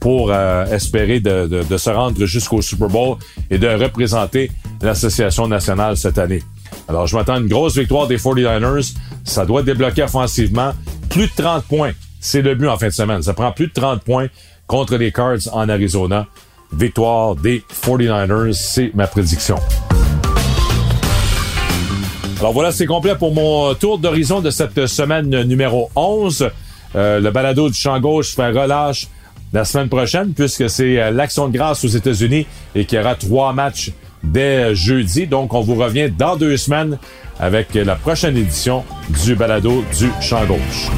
pour 0.00 0.30
euh, 0.30 0.66
espérer 0.66 1.20
de, 1.20 1.76
se 1.76 1.90
rendre 1.90 2.24
jusqu'au 2.24 2.62
Super 2.62 2.88
Bowl 2.88 3.16
et 3.50 3.58
de 3.58 3.68
représenter 3.68 4.50
l'Association 4.80 5.48
nationale 5.48 5.96
cette 5.96 6.18
année. 6.18 6.42
Alors, 6.88 7.06
je 7.06 7.16
m'attends 7.16 7.34
à 7.34 7.38
une 7.38 7.48
grosse 7.48 7.76
victoire 7.76 8.06
des 8.06 8.18
49ers. 8.18 8.94
Ça 9.24 9.44
doit 9.44 9.62
débloquer 9.62 10.04
offensivement. 10.04 10.72
Plus 11.10 11.26
de 11.26 11.32
30 11.36 11.64
points. 11.64 11.92
C'est 12.20 12.42
le 12.42 12.54
but 12.54 12.68
en 12.68 12.76
fin 12.76 12.88
de 12.88 12.92
semaine. 12.92 13.22
Ça 13.22 13.32
prend 13.32 13.52
plus 13.52 13.68
de 13.68 13.72
30 13.72 14.02
points 14.02 14.28
contre 14.66 14.96
les 14.96 15.12
Cards 15.12 15.52
en 15.52 15.68
Arizona. 15.68 16.26
Victoire 16.72 17.34
des 17.34 17.62
49ers, 17.82 18.52
c'est 18.52 18.92
ma 18.94 19.06
prédiction. 19.06 19.56
Alors 22.40 22.52
voilà, 22.52 22.70
c'est 22.70 22.86
complet 22.86 23.16
pour 23.16 23.34
mon 23.34 23.74
tour 23.74 23.98
d'horizon 23.98 24.40
de 24.40 24.50
cette 24.50 24.86
semaine 24.86 25.42
numéro 25.42 25.90
11. 25.96 26.50
Euh, 26.94 27.18
le 27.18 27.30
balado 27.32 27.68
du 27.68 27.74
champ 27.74 27.98
gauche 27.98 28.36
fait 28.36 28.50
relâche 28.50 29.08
la 29.52 29.64
semaine 29.64 29.88
prochaine 29.88 30.32
puisque 30.34 30.70
c'est 30.70 31.00
euh, 31.00 31.10
l'action 31.10 31.48
de 31.48 31.52
grâce 31.52 31.84
aux 31.84 31.88
États-Unis 31.88 32.46
et 32.76 32.84
qu'il 32.84 32.96
y 32.96 33.02
aura 33.02 33.16
trois 33.16 33.52
matchs 33.52 33.90
dès 34.22 34.72
jeudi. 34.72 35.26
Donc, 35.26 35.52
on 35.52 35.62
vous 35.62 35.74
revient 35.74 36.10
dans 36.16 36.36
deux 36.36 36.56
semaines 36.56 36.98
avec 37.40 37.74
la 37.74 37.96
prochaine 37.96 38.36
édition 38.36 38.84
du 39.24 39.34
balado 39.34 39.84
du 39.98 40.08
Champ 40.20 40.44
Gauche. 40.44 40.90